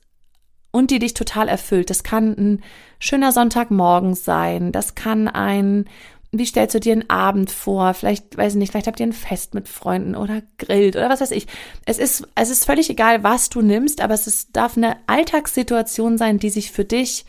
und 0.71 0.91
die 0.91 0.99
dich 0.99 1.13
total 1.13 1.47
erfüllt. 1.47 1.89
Das 1.89 2.03
kann 2.03 2.33
ein 2.37 2.63
schöner 2.99 3.31
Sonntagmorgen 3.31 4.13
sein. 4.13 4.71
Das 4.71 4.95
kann 4.95 5.27
ein, 5.27 5.85
wie 6.31 6.45
stellst 6.45 6.75
du 6.75 6.79
dir 6.79 6.93
einen 6.93 7.09
Abend 7.09 7.49
vor? 7.49 7.93
Vielleicht, 7.93 8.37
weiß 8.37 8.53
ich 8.53 8.59
nicht, 8.59 8.71
vielleicht 8.71 8.87
habt 8.87 8.99
ihr 8.99 9.07
ein 9.07 9.13
Fest 9.13 9.53
mit 9.53 9.67
Freunden 9.67 10.15
oder 10.15 10.43
grillt 10.57 10.95
oder 10.95 11.09
was 11.09 11.21
weiß 11.21 11.31
ich. 11.31 11.47
Es 11.85 11.97
ist, 11.97 12.27
es 12.35 12.49
ist 12.49 12.65
völlig 12.65 12.89
egal, 12.89 13.23
was 13.23 13.49
du 13.49 13.61
nimmst, 13.61 14.01
aber 14.01 14.13
es 14.13 14.27
ist, 14.27 14.55
darf 14.55 14.77
eine 14.77 14.97
Alltagssituation 15.07 16.17
sein, 16.17 16.37
die 16.37 16.49
sich 16.49 16.71
für 16.71 16.85
dich 16.85 17.25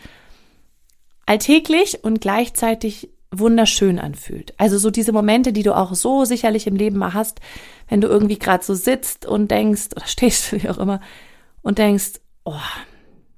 alltäglich 1.28 2.02
und 2.02 2.20
gleichzeitig 2.20 3.10
wunderschön 3.30 3.98
anfühlt. 3.98 4.54
Also 4.56 4.78
so 4.78 4.90
diese 4.90 5.12
Momente, 5.12 5.52
die 5.52 5.62
du 5.62 5.76
auch 5.76 5.94
so 5.94 6.24
sicherlich 6.24 6.66
im 6.66 6.76
Leben 6.76 6.98
mal 6.98 7.12
hast, 7.12 7.40
wenn 7.88 8.00
du 8.00 8.08
irgendwie 8.08 8.38
gerade 8.38 8.64
so 8.64 8.74
sitzt 8.74 9.26
und 9.26 9.50
denkst 9.50 9.88
oder 9.94 10.06
stehst, 10.06 10.52
wie 10.52 10.68
auch 10.68 10.78
immer, 10.78 11.00
und 11.62 11.78
denkst, 11.78 12.20
oh, 12.44 12.54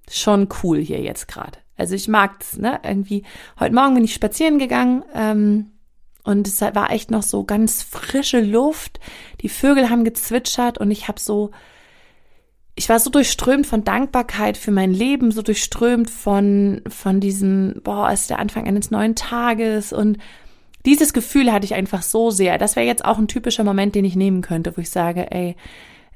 schon 0.09 0.49
cool 0.63 0.79
hier 0.79 1.01
jetzt 1.01 1.27
gerade. 1.27 1.59
Also 1.77 1.95
ich 1.95 2.07
mag's, 2.07 2.57
ne? 2.57 2.79
Irgendwie, 2.85 3.25
heute 3.59 3.75
Morgen 3.75 3.95
bin 3.95 4.05
ich 4.05 4.15
spazieren 4.15 4.59
gegangen, 4.59 5.03
ähm, 5.15 5.73
und 6.23 6.47
es 6.47 6.61
war 6.61 6.91
echt 6.93 7.11
noch 7.11 7.23
so 7.23 7.45
ganz 7.45 7.83
frische 7.83 8.41
Luft. 8.41 9.01
Die 9.41 9.49
Vögel 9.49 9.89
haben 9.89 10.05
gezwitschert 10.05 10.79
und 10.79 10.91
ich 10.91 11.09
habe 11.09 11.19
so 11.19 11.51
ich 12.75 12.89
war 12.89 12.99
so 12.99 13.11
durchströmt 13.11 13.67
von 13.67 13.85
Dankbarkeit 13.85 14.57
für 14.57 14.71
mein 14.71 14.93
Leben, 14.93 15.33
so 15.33 15.43
durchströmt 15.43 16.09
von, 16.09 16.83
von 16.89 17.21
diesem, 17.21 17.81
boah, 17.83 18.11
ist 18.11 18.31
der 18.31 18.39
Anfang 18.39 18.67
eines 18.67 18.91
neuen 18.91 19.15
Tages 19.15 19.93
und 19.93 20.19
dieses 20.87 21.13
Gefühl 21.13 21.53
hatte 21.53 21.67
ich 21.67 21.75
einfach 21.75 22.03
so 22.03 22.31
sehr. 22.31 22.57
Das 22.57 22.75
wäre 22.75 22.87
jetzt 22.87 23.05
auch 23.05 23.19
ein 23.19 23.29
typischer 23.29 23.65
Moment, 23.65 23.95
den 23.95 24.05
ich 24.05 24.17
nehmen 24.17 24.41
könnte, 24.41 24.77
wo 24.77 24.81
ich 24.81 24.89
sage, 24.89 25.31
ey, 25.31 25.57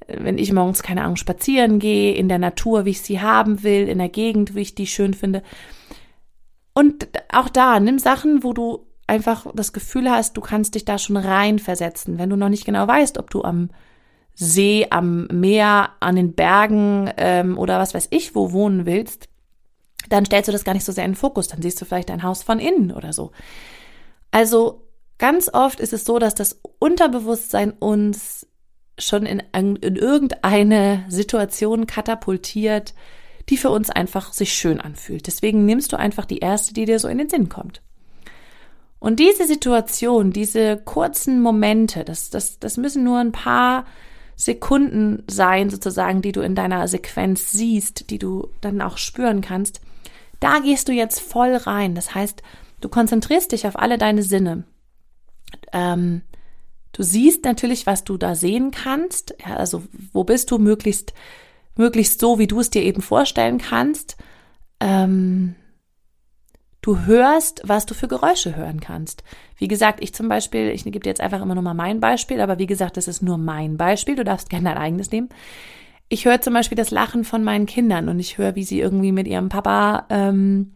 wenn 0.07 0.39
ich 0.39 0.53
morgens, 0.53 0.83
keine 0.83 1.03
Ahnung, 1.03 1.17
spazieren 1.17 1.79
gehe, 1.79 2.15
in 2.15 2.29
der 2.29 2.39
Natur, 2.39 2.85
wie 2.85 2.91
ich 2.91 3.03
sie 3.03 3.21
haben 3.21 3.63
will, 3.63 3.89
in 3.89 3.99
der 3.99 4.09
Gegend, 4.09 4.55
wie 4.55 4.61
ich 4.61 4.75
die 4.75 4.87
schön 4.87 5.15
finde. 5.15 5.43
Und 6.73 7.09
auch 7.33 7.49
da, 7.49 7.79
nimm 7.79 7.99
Sachen, 7.99 8.43
wo 8.43 8.53
du 8.53 8.87
einfach 9.07 9.47
das 9.55 9.73
Gefühl 9.73 10.11
hast, 10.11 10.37
du 10.37 10.41
kannst 10.41 10.75
dich 10.75 10.85
da 10.85 10.99
schon 10.99 11.17
reinversetzen. 11.17 12.19
Wenn 12.19 12.31
du 12.31 12.37
noch 12.37 12.49
nicht 12.49 12.65
genau 12.65 12.87
weißt, 12.87 13.19
ob 13.19 13.31
du 13.31 13.43
am 13.43 13.71
See, 14.35 14.87
am 14.91 15.27
Meer, 15.29 15.91
an 16.01 16.17
den 16.17 16.35
Bergen 16.35 17.11
ähm, 17.17 17.57
oder 17.57 17.79
was 17.79 17.95
weiß 17.95 18.09
ich 18.11 18.35
wo 18.35 18.53
wohnen 18.53 18.85
willst, 18.85 19.29
dann 20.09 20.27
stellst 20.27 20.49
du 20.49 20.53
das 20.53 20.65
gar 20.65 20.75
nicht 20.75 20.85
so 20.85 20.93
sehr 20.93 21.05
in 21.05 21.13
den 21.13 21.17
Fokus. 21.17 21.49
Dann 21.49 21.63
siehst 21.63 21.81
du 21.81 21.85
vielleicht 21.85 22.09
dein 22.09 22.23
Haus 22.23 22.43
von 22.43 22.59
innen 22.59 22.91
oder 22.93 23.13
so. 23.13 23.33
Also 24.31 24.89
ganz 25.19 25.49
oft 25.53 25.81
ist 25.81 25.93
es 25.93 26.05
so, 26.05 26.19
dass 26.19 26.35
das 26.35 26.61
Unterbewusstsein 26.79 27.71
uns 27.71 28.47
schon 28.99 29.27
in, 29.27 29.43
in 29.53 29.97
irgendeine 29.97 31.05
Situation 31.09 31.87
katapultiert, 31.87 32.95
die 33.49 33.57
für 33.57 33.71
uns 33.71 33.91
einfach 33.91 34.33
sich 34.33 34.55
schön 34.55 34.81
anfühlt. 34.81 35.27
Deswegen 35.27 35.65
nimmst 35.65 35.93
du 35.93 35.99
einfach 35.99 36.25
die 36.25 36.39
erste, 36.39 36.75
die 36.75 36.85
dir 36.85 36.99
so 36.99 37.09
in 37.09 37.19
den 37.19 37.29
Sinn 37.29 37.49
kommt. 37.49 37.83
Und 38.99 39.21
diese 39.21 39.47
Situation, 39.47 40.33
diese 40.33 40.79
kurzen 40.79 41.43
Momente, 41.43 42.05
das, 42.05 42.31
das, 42.31 42.59
das 42.59 42.77
müssen 42.77 43.05
nur 43.05 43.19
ein 43.19 43.33
paar 43.33 43.85
Sekunden 44.37 45.23
sein, 45.29 45.71
sozusagen, 45.71 46.23
die 46.23 46.33
du 46.33 46.41
in 46.41 46.55
deiner 46.55 46.89
Sequenz 46.89 47.53
siehst, 47.53 48.11
die 48.11 48.19
du 48.19 48.49
dann 48.61 48.81
auch 48.81 48.99
spüren 48.99 49.41
kannst, 49.41 49.81
da 50.41 50.59
gehst 50.59 50.89
du 50.89 50.93
jetzt 50.93 51.21
voll 51.21 51.55
rein. 51.55 51.95
Das 51.95 52.15
heißt, 52.15 52.43
du 52.81 52.89
konzentrierst 52.89 53.53
dich 53.53 53.67
auf 53.67 53.79
alle 53.79 53.99
deine 53.99 54.23
Sinne. 54.23 54.65
Ähm, 55.73 56.23
du 56.93 57.03
siehst 57.03 57.45
natürlich, 57.45 57.87
was 57.87 58.05
du 58.05 58.17
da 58.17 58.35
sehen 58.35 58.71
kannst. 58.71 59.35
Ja, 59.47 59.57
also 59.57 59.83
wo 60.13 60.25
bist 60.25 60.51
du 60.51 60.59
möglichst, 60.59 61.15
möglichst 61.77 62.21
so, 62.21 62.39
wie 62.39 62.47
du 62.47 62.61
es 62.61 62.71
dir 62.71 62.83
eben 62.83 63.03
vorstellen 63.03 63.59
kannst. 63.59 64.17
Ähm, 64.81 65.55
Du 66.85 67.07
hörst, 67.07 67.63
was 67.65 67.87
du 67.87 67.95
für 67.95 68.09
Geräusche 68.09 68.57
hören 68.57 68.79
kannst. 68.79 69.25
Wie 69.57 69.69
gesagt, 69.69 70.03
ich 70.03 70.13
zum 70.13 70.29
Beispiel, 70.29 70.69
ich 70.69 70.85
gebe 70.85 70.99
dir 70.99 71.09
jetzt 71.09 71.23
einfach 71.23 71.41
immer 71.41 71.55
nur 71.55 71.65
mal 71.65 71.73
mein 71.73 71.99
Beispiel, 71.99 72.43
aber 72.43 72.59
wie 72.59 72.67
gesagt, 72.67 72.99
das 72.99 73.09
ist 73.09 73.23
nur 73.23 73.39
mein 73.39 73.79
Beispiel. 73.79 74.17
Du 74.17 74.23
darfst 74.23 74.51
gerne 74.51 74.69
dein 74.69 74.77
eigenes 74.77 75.11
nehmen. 75.11 75.31
Ich 76.11 76.27
höre 76.27 76.43
zum 76.43 76.53
Beispiel 76.53 76.77
das 76.77 76.91
Lachen 76.91 77.25
von 77.25 77.43
meinen 77.43 77.65
Kindern 77.65 78.11
und 78.11 78.21
ich 78.21 78.37
höre, 78.37 78.55
wie 78.55 78.65
sie 78.65 78.81
irgendwie 78.81 79.13
mit 79.13 79.27
ihrem 79.27 79.49
Papa 79.49 80.05
ähm, 80.11 80.75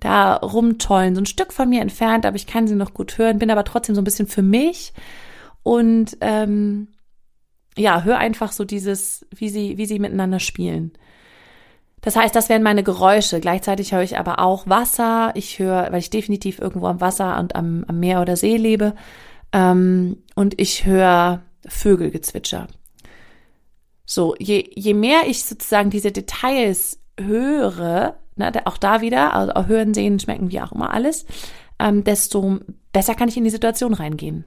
da 0.00 0.36
rumtollen, 0.36 1.14
so 1.14 1.20
ein 1.20 1.26
Stück 1.26 1.52
von 1.52 1.68
mir 1.68 1.82
entfernt, 1.82 2.24
aber 2.24 2.36
ich 2.36 2.46
kann 2.46 2.66
sie 2.66 2.74
noch 2.74 2.94
gut 2.94 3.18
hören, 3.18 3.38
bin 3.38 3.50
aber 3.50 3.64
trotzdem 3.64 3.94
so 3.94 4.00
ein 4.00 4.04
bisschen 4.04 4.28
für 4.28 4.40
mich 4.40 4.94
und 5.62 6.16
ähm, 6.22 6.88
ja, 7.76 8.02
hör 8.02 8.16
einfach 8.16 8.52
so 8.52 8.64
dieses, 8.64 9.26
wie 9.30 9.50
sie, 9.50 9.76
wie 9.76 9.84
sie 9.84 9.98
miteinander 9.98 10.40
spielen. 10.40 10.92
Das 12.00 12.16
heißt, 12.16 12.34
das 12.34 12.48
wären 12.48 12.62
meine 12.62 12.82
Geräusche. 12.82 13.40
Gleichzeitig 13.40 13.92
höre 13.92 14.02
ich 14.02 14.18
aber 14.18 14.38
auch 14.38 14.66
Wasser. 14.66 15.32
Ich 15.34 15.58
höre, 15.58 15.92
weil 15.92 15.98
ich 15.98 16.10
definitiv 16.10 16.58
irgendwo 16.58 16.86
am 16.86 17.00
Wasser 17.00 17.38
und 17.38 17.54
am, 17.56 17.84
am 17.86 18.00
Meer 18.00 18.22
oder 18.22 18.36
See 18.36 18.56
lebe. 18.56 18.94
Ähm, 19.52 20.22
und 20.34 20.58
ich 20.60 20.86
höre 20.86 21.42
Vögelgezwitscher. 21.66 22.68
So, 24.06 24.34
je, 24.38 24.68
je 24.74 24.94
mehr 24.94 25.20
ich 25.26 25.44
sozusagen 25.44 25.90
diese 25.90 26.10
Details 26.10 26.98
höre, 27.18 28.16
ne, 28.36 28.52
auch 28.64 28.78
da 28.78 29.02
wieder, 29.02 29.34
also 29.34 29.52
auch 29.52 29.68
hören, 29.68 29.94
sehen, 29.94 30.18
schmecken, 30.18 30.50
wie 30.50 30.60
auch 30.60 30.72
immer 30.72 30.92
alles, 30.92 31.26
ähm, 31.78 32.02
desto 32.02 32.58
besser 32.92 33.14
kann 33.14 33.28
ich 33.28 33.36
in 33.36 33.44
die 33.44 33.50
Situation 33.50 33.94
reingehen. 33.94 34.44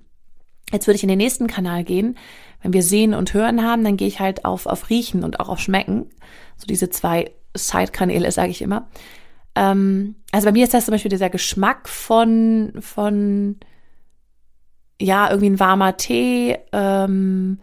Jetzt 0.71 0.87
würde 0.87 0.95
ich 0.95 1.03
in 1.03 1.09
den 1.09 1.19
nächsten 1.19 1.47
Kanal 1.47 1.83
gehen. 1.83 2.17
Wenn 2.61 2.73
wir 2.73 2.83
sehen 2.83 3.13
und 3.13 3.33
hören 3.33 3.63
haben, 3.63 3.83
dann 3.83 3.95
gehe 3.95 4.07
ich 4.07 4.19
halt 4.19 4.43
auf, 4.43 4.65
auf 4.65 4.89
riechen 4.89 5.23
und 5.23 5.39
auch 5.39 5.49
auf 5.49 5.59
schmecken. 5.59 6.09
So 6.57 6.65
diese 6.65 6.89
zwei 6.89 7.31
Side-Kanäle, 7.55 8.31
sage 8.31 8.51
ich 8.51 8.61
immer. 8.61 8.87
Ähm, 9.55 10.15
also 10.31 10.45
bei 10.45 10.51
mir 10.51 10.63
ist 10.63 10.73
das 10.73 10.85
zum 10.85 10.93
Beispiel 10.93 11.09
dieser 11.09 11.29
Geschmack 11.29 11.87
von, 11.87 12.73
von, 12.79 13.57
ja, 14.99 15.29
irgendwie 15.29 15.49
ein 15.49 15.59
warmer 15.59 15.97
Tee, 15.97 16.57
ähm, 16.71 17.59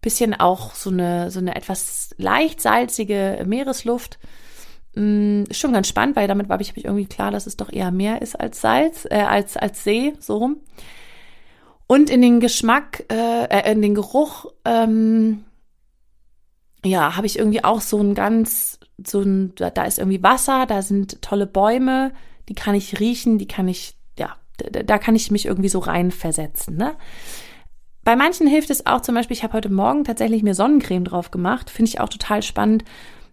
bisschen 0.00 0.34
auch 0.34 0.74
so 0.74 0.90
eine, 0.90 1.30
so 1.30 1.38
eine 1.40 1.56
etwas 1.56 2.14
leicht 2.18 2.60
salzige 2.60 3.44
Meeresluft. 3.46 4.18
Mm, 4.94 5.44
schon 5.50 5.72
ganz 5.72 5.88
spannend, 5.88 6.16
weil 6.16 6.28
damit 6.28 6.48
war 6.48 6.60
ich, 6.60 6.70
hab 6.70 6.76
ich 6.76 6.84
irgendwie 6.84 7.06
klar, 7.06 7.30
dass 7.30 7.46
es 7.46 7.56
doch 7.56 7.72
eher 7.72 7.90
mehr 7.90 8.22
ist 8.22 8.38
als 8.38 8.60
Salz, 8.60 9.06
äh, 9.10 9.22
als, 9.22 9.56
als 9.56 9.84
See, 9.84 10.14
so 10.18 10.38
rum. 10.38 10.56
Und 11.86 12.10
in 12.10 12.20
den 12.20 12.40
Geschmack, 12.40 13.04
äh, 13.10 13.44
äh 13.44 13.72
in 13.72 13.82
den 13.82 13.94
Geruch, 13.94 14.46
ähm, 14.64 15.44
ja, 16.84 17.16
habe 17.16 17.26
ich 17.26 17.38
irgendwie 17.38 17.64
auch 17.64 17.80
so 17.80 17.98
ein 17.98 18.14
ganz, 18.14 18.77
so 19.06 19.20
ein, 19.20 19.54
da 19.56 19.84
ist 19.84 19.98
irgendwie 19.98 20.22
Wasser, 20.22 20.66
da 20.66 20.82
sind 20.82 21.22
tolle 21.22 21.46
Bäume, 21.46 22.12
die 22.48 22.54
kann 22.54 22.74
ich 22.74 23.00
riechen, 23.00 23.38
die 23.38 23.48
kann 23.48 23.68
ich, 23.68 23.96
ja, 24.18 24.36
da, 24.56 24.82
da 24.82 24.98
kann 24.98 25.14
ich 25.14 25.30
mich 25.30 25.46
irgendwie 25.46 25.68
so 25.68 25.78
reinversetzen, 25.78 26.76
ne? 26.76 26.94
Bei 28.08 28.16
manchen 28.16 28.46
hilft 28.46 28.70
es 28.70 28.86
auch 28.86 29.02
zum 29.02 29.14
Beispiel, 29.14 29.36
ich 29.36 29.42
habe 29.42 29.52
heute 29.52 29.68
Morgen 29.68 30.02
tatsächlich 30.02 30.42
mir 30.42 30.54
Sonnencreme 30.54 31.04
drauf 31.04 31.30
gemacht. 31.30 31.68
Finde 31.68 31.90
ich 31.90 32.00
auch 32.00 32.08
total 32.08 32.42
spannend. 32.42 32.84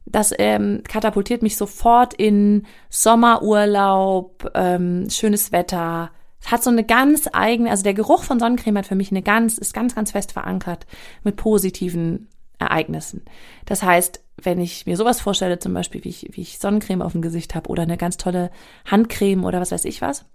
Das 0.06 0.34
ähm, 0.38 0.82
katapultiert 0.86 1.41
mich 1.43 1.56
sofort 1.56 2.13
in 2.13 2.63
Sommerurlaub, 2.89 4.51
ähm, 4.54 5.10
schönes 5.10 5.54
Wetter. 5.54 6.12
Es 6.41 6.51
hat 6.51 6.62
so 6.62 6.71
eine 6.71 6.84
ganz 6.84 7.30
eigene, 7.32 7.71
also 7.71 7.84
der 7.84 7.93
Geruch 7.93 8.23
von 8.23 8.38
Sonnencreme 8.38 8.80
hat 8.80 8.86
für 8.86 8.95
mich 8.95 9.12
eine 9.12 9.21
ganz, 9.21 9.58
ist 9.58 9.73
ganz, 9.73 9.95
ganz 9.95 10.12
fest 10.12 10.34
verankert 10.34 10.86
mit 11.23 11.38
positiven 11.38 12.28
Ereignissen. 12.60 13.23
Das 13.65 13.82
heißt, 13.82 14.25
wenn 14.45 14.60
ich 14.60 14.86
mir 14.86 14.97
sowas 14.97 15.19
vorstelle, 15.21 15.60
zum 15.60 15.73
Beispiel, 15.73 16.03
wie 16.03 16.10
ich, 16.10 16.27
wie 16.31 16.41
ich 16.41 16.60
Sonnencreme 16.60 17.01
auf 17.01 17.13
dem 17.13 17.21
Gesicht 17.21 17.55
habe 17.55 17.69
oder 17.69 17.84
eine 17.84 17.97
ganz 17.97 18.17
tolle 18.17 18.51
Handcreme 18.86 19.43
oder 19.43 19.60
was 19.60 19.71
weiß 19.71 19.86
ich 19.86 20.01
was, 20.01 20.25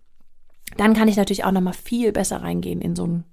dann 0.76 0.94
kann 0.94 1.08
ich 1.08 1.16
natürlich 1.16 1.44
auch 1.44 1.52
nochmal 1.52 1.74
viel 1.74 2.12
besser 2.12 2.42
reingehen 2.42 2.80
in 2.80 2.96
so 2.96 3.06
ein 3.06 3.24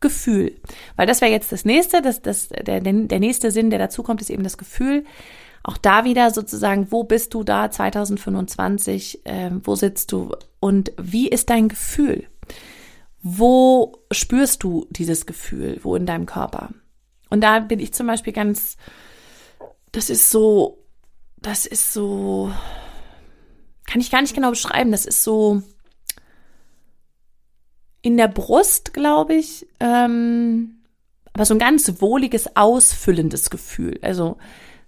Gefühl. 0.00 0.54
Weil 0.96 1.06
das 1.06 1.20
wäre 1.20 1.30
jetzt 1.30 1.52
das 1.52 1.64
nächste, 1.64 2.02
das, 2.02 2.20
das, 2.20 2.48
der, 2.48 2.80
der 2.80 3.20
nächste 3.20 3.50
Sinn, 3.50 3.70
der 3.70 3.78
dazu 3.78 4.02
kommt, 4.02 4.20
ist 4.20 4.30
eben 4.30 4.44
das 4.44 4.58
Gefühl. 4.58 5.04
Auch 5.62 5.78
da 5.78 6.04
wieder 6.04 6.30
sozusagen, 6.30 6.92
wo 6.92 7.02
bist 7.04 7.34
du 7.34 7.42
da 7.42 7.70
2025? 7.70 9.26
Äh, 9.26 9.50
wo 9.64 9.74
sitzt 9.74 10.12
du? 10.12 10.32
Und 10.60 10.92
wie 11.00 11.28
ist 11.28 11.50
dein 11.50 11.68
Gefühl? 11.68 12.24
Wo 13.22 14.04
spürst 14.12 14.62
du 14.62 14.86
dieses 14.90 15.26
Gefühl? 15.26 15.80
Wo 15.82 15.96
in 15.96 16.06
deinem 16.06 16.26
Körper? 16.26 16.70
Und 17.30 17.40
da 17.40 17.58
bin 17.58 17.80
ich 17.80 17.92
zum 17.92 18.06
Beispiel 18.06 18.32
ganz, 18.32 18.76
das 19.96 20.10
ist 20.10 20.30
so, 20.30 20.84
das 21.38 21.64
ist 21.64 21.94
so, 21.94 22.52
kann 23.86 24.00
ich 24.00 24.10
gar 24.10 24.20
nicht 24.20 24.34
genau 24.34 24.50
beschreiben. 24.50 24.92
Das 24.92 25.06
ist 25.06 25.24
so, 25.24 25.62
in 28.02 28.18
der 28.18 28.28
Brust, 28.28 28.92
glaube 28.92 29.34
ich. 29.34 29.66
Ähm, 29.80 30.82
aber 31.32 31.46
so 31.46 31.54
ein 31.54 31.58
ganz 31.58 32.00
wohliges, 32.00 32.56
ausfüllendes 32.56 33.48
Gefühl. 33.48 33.98
Also 34.02 34.36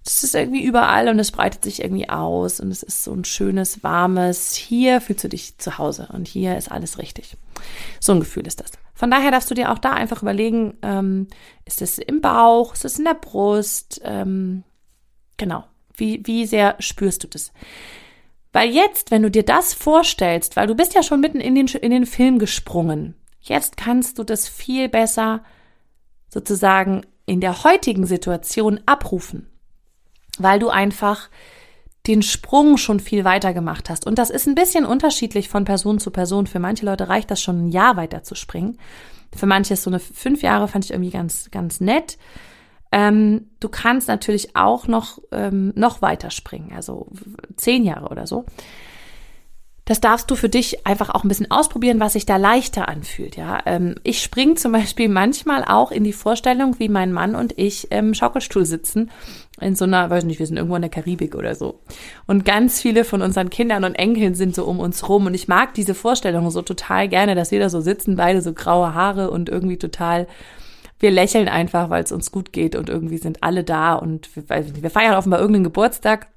das 0.05 0.25
ist 0.25 0.35
irgendwie 0.35 0.62
überall 0.62 1.09
und 1.09 1.18
es 1.18 1.33
breitet 1.33 1.64
sich 1.64 1.83
irgendwie 1.83 2.09
aus 2.09 2.61
und 2.61 2.71
es 2.71 2.83
ist 2.83 3.03
so 3.03 3.12
ein 3.12 3.25
schönes, 3.25 3.83
warmes, 3.83 4.55
hier 4.55 5.01
fühlst 5.01 5.25
du 5.25 5.29
dich 5.29 5.59
zu 5.59 5.79
Hause 5.79 6.09
und 6.12 6.29
hier 6.29 6.57
ist 6.57 6.71
alles 6.71 6.99
richtig. 6.99 7.37
So 7.99 8.12
ein 8.12 8.21
Gefühl 8.21 8.47
ist 8.47 8.61
das. 8.61 8.73
Von 8.94 9.11
daher 9.11 9.31
darfst 9.31 9.51
du 9.51 9.55
dir 9.55 9.73
auch 9.73 9.79
da 9.79 9.92
einfach 9.92 10.23
überlegen, 10.23 10.77
ähm, 10.83 11.29
ist 11.64 11.83
es 11.83 11.99
im 11.99 12.21
Bauch, 12.21 12.75
ist 12.75 12.85
es 12.85 12.99
in 12.99 13.05
der 13.05 13.14
Brust, 13.14 14.01
ähm, 14.05 14.64
genau, 15.38 15.64
wie, 15.96 16.22
wie 16.27 16.46
sehr 16.46 16.77
spürst 16.79 17.24
du 17.24 17.29
das? 17.29 17.53
Weil 18.53 18.70
jetzt, 18.70 19.11
wenn 19.11 19.22
du 19.22 19.31
dir 19.31 19.42
das 19.42 19.74
vorstellst, 19.74 20.57
weil 20.57 20.66
du 20.66 20.74
bist 20.74 20.94
ja 20.94 21.03
schon 21.03 21.20
mitten 21.20 21.40
in 21.40 21.55
den, 21.55 21.66
in 21.66 21.90
den 21.90 22.07
Film 22.07 22.38
gesprungen, 22.38 23.14
jetzt 23.40 23.77
kannst 23.77 24.18
du 24.18 24.24
das 24.24 24.48
viel 24.48 24.88
besser 24.88 25.42
sozusagen 26.29 27.03
in 27.27 27.40
der 27.40 27.64
heutigen 27.64 28.07
Situation 28.07 28.81
abrufen, 28.87 29.48
weil 30.38 30.59
du 30.59 30.70
einfach 30.70 31.29
den 32.07 32.22
Sprung 32.22 32.79
schon 32.79 33.01
viel 33.01 33.24
weiter 33.24 33.53
gemacht 33.53 33.90
hast. 33.90 34.07
Und 34.07 34.18
das 34.18 34.31
ist 34.31 34.46
ein 34.46 34.55
bisschen 34.55 34.87
unterschiedlich 34.87 35.51
von 35.51 35.64
Person 35.64 35.98
zu 35.98 36.11
Person. 36.11 36.46
Für 36.46 36.59
manche 36.59 36.87
Leute 36.87 37.09
reicht 37.09 37.31
das 37.31 37.42
schon 37.42 37.66
ein 37.66 37.68
Jahr 37.68 37.96
weiter 37.96 38.22
zu 38.22 38.35
springen. 38.35 38.79
Für 39.37 39.46
manche 39.46 39.74
ist 39.74 39.83
so 39.83 39.90
eine 39.90 39.98
fünf 39.98 40.40
Jahre 40.40 40.68
fand 40.68 40.87
ich 40.87 40.92
irgendwie 40.92 41.11
ganz, 41.11 41.51
ganz 41.51 41.81
nett. 41.81 42.16
Ähm, 42.90 43.51
du 43.61 43.68
kannst 43.68 44.09
natürlich 44.09 44.57
auch 44.57 44.87
noch, 44.87 45.18
ähm, 45.33 45.72
noch 45.77 46.01
weiter 46.03 46.31
springen, 46.31 46.72
also 46.74 47.09
zehn 47.57 47.85
Jahre 47.85 48.09
oder 48.09 48.27
so. 48.27 48.46
Das 49.88 50.01
darfst 50.01 50.31
du 50.31 50.37
für 50.37 50.51
dich 50.51 50.87
einfach 50.87 51.09
auch 51.09 51.24
ein 51.24 51.29
bisschen 51.29 51.51
ausprobieren, 51.51 51.98
was 51.98 52.12
sich 52.12 52.27
da 52.27 52.37
leichter 52.37 52.88
anfühlt. 52.88 53.37
Ja, 53.37 53.61
ähm, 53.64 53.94
ich 54.03 54.22
springe 54.22 54.57
zum 54.57 54.72
Beispiel 54.72 55.09
manchmal 55.09 55.64
auch 55.64 55.90
in 55.90 56.05
die 56.05 56.12
Vorstellung, 56.12 56.79
wie 56.79 56.90
mein 56.90 57.11
Mann 57.11 57.35
und 57.35 57.59
ich 57.59 57.90
im 57.90 58.12
Schaukelstuhl 58.12 58.66
sitzen 58.66 59.11
in 59.62 59.77
so 59.77 59.87
einer, 59.87 60.11
weiß 60.11 60.24
nicht, 60.24 60.40
wir 60.40 60.46
sind 60.46 60.59
irgendwo 60.59 60.77
in 60.77 60.83
der 60.83 60.90
Karibik 60.90 61.35
oder 61.35 61.55
so. 61.55 61.81
Und 62.27 62.44
ganz 62.44 62.83
viele 62.83 63.03
von 63.05 63.22
unseren 63.22 63.48
Kindern 63.48 63.85
und 63.85 63.94
Enkeln 63.94 64.35
sind 64.35 64.55
so 64.55 64.66
um 64.66 64.79
uns 64.79 65.09
rum. 65.09 65.24
Und 65.24 65.33
ich 65.33 65.48
mag 65.48 65.72
diese 65.72 65.94
Vorstellung 65.94 66.51
so 66.51 66.61
total 66.61 67.09
gerne, 67.09 67.35
dass 67.35 67.51
wir 67.51 67.59
da 67.59 67.70
so 67.70 67.81
sitzen, 67.81 68.16
beide 68.16 68.42
so 68.42 68.53
graue 68.53 68.92
Haare 68.92 69.31
und 69.31 69.48
irgendwie 69.48 69.79
total 69.79 70.27
wir 70.98 71.11
lächeln 71.11 71.48
einfach, 71.48 71.90
weil 71.90 72.02
es 72.02 72.12
uns 72.12 72.32
gut 72.32 72.52
geht 72.52 72.74
und 72.74 72.88
irgendwie 72.88 73.18
sind 73.18 73.42
alle 73.42 73.64
da 73.64 73.94
und 73.94 74.34
wir, 74.34 74.48
wir 74.82 74.90
feiern 74.90 75.16
offenbar 75.16 75.40
irgendeinen 75.40 75.64
Geburtstag 75.64 76.28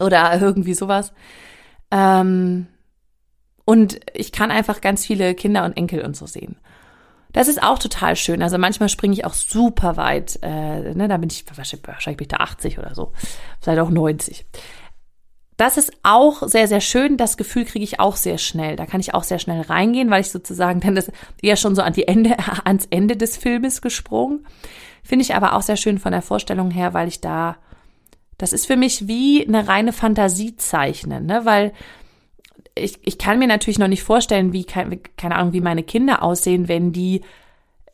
oder 0.00 0.40
irgendwie 0.40 0.74
sowas. 0.74 1.12
Ähm, 1.90 2.66
und 3.64 4.00
ich 4.14 4.32
kann 4.32 4.50
einfach 4.50 4.80
ganz 4.80 5.04
viele 5.04 5.34
Kinder 5.34 5.64
und 5.64 5.76
Enkel 5.76 6.02
und 6.04 6.16
so 6.16 6.26
sehen. 6.26 6.56
Das 7.32 7.48
ist 7.48 7.62
auch 7.62 7.78
total 7.78 8.16
schön. 8.16 8.42
Also 8.42 8.56
manchmal 8.56 8.88
springe 8.88 9.12
ich 9.12 9.24
auch 9.24 9.34
super 9.34 9.96
weit. 9.96 10.38
Äh, 10.42 10.94
ne, 10.94 11.08
da 11.08 11.16
bin 11.18 11.28
ich 11.28 11.44
wahrscheinlich, 11.54 12.16
bin 12.16 12.24
ich 12.24 12.28
da 12.28 12.38
80 12.38 12.78
oder 12.78 12.94
so. 12.94 13.12
Vielleicht 13.60 13.80
auch 13.80 13.90
90. 13.90 14.46
Das 15.56 15.78
ist 15.78 15.92
auch 16.02 16.46
sehr, 16.46 16.68
sehr 16.68 16.82
schön. 16.82 17.16
Das 17.16 17.36
Gefühl 17.36 17.64
kriege 17.64 17.84
ich 17.84 17.98
auch 17.98 18.16
sehr 18.16 18.38
schnell. 18.38 18.76
Da 18.76 18.84
kann 18.84 19.00
ich 19.00 19.14
auch 19.14 19.24
sehr 19.24 19.38
schnell 19.38 19.62
reingehen, 19.62 20.10
weil 20.10 20.20
ich 20.20 20.30
sozusagen 20.30 20.80
dann 20.80 20.94
das 20.94 21.10
eher 21.40 21.56
schon 21.56 21.74
so 21.74 21.82
an 21.82 21.94
die 21.94 22.08
Ende, 22.08 22.36
ans 22.64 22.86
Ende 22.90 23.16
des 23.16 23.36
Filmes 23.36 23.80
gesprungen. 23.80 24.46
Finde 25.02 25.22
ich 25.22 25.34
aber 25.34 25.54
auch 25.54 25.62
sehr 25.62 25.76
schön 25.76 25.98
von 25.98 26.12
der 26.12 26.22
Vorstellung 26.22 26.70
her, 26.70 26.92
weil 26.92 27.08
ich 27.08 27.20
da, 27.20 27.56
das 28.38 28.52
ist 28.52 28.66
für 28.66 28.76
mich 28.76 29.08
wie 29.08 29.46
eine 29.46 29.68
reine 29.68 29.92
Fantasie 29.92 30.56
zeichnen, 30.56 31.26
ne? 31.26 31.44
weil 31.44 31.72
ich, 32.74 32.98
ich 33.04 33.16
kann 33.16 33.38
mir 33.38 33.46
natürlich 33.46 33.78
noch 33.78 33.88
nicht 33.88 34.02
vorstellen, 34.02 34.52
wie, 34.52 34.64
keine 34.64 35.36
Ahnung, 35.36 35.52
wie 35.54 35.60
meine 35.62 35.82
Kinder 35.82 36.22
aussehen, 36.22 36.68
wenn 36.68 36.92
die, 36.92 37.22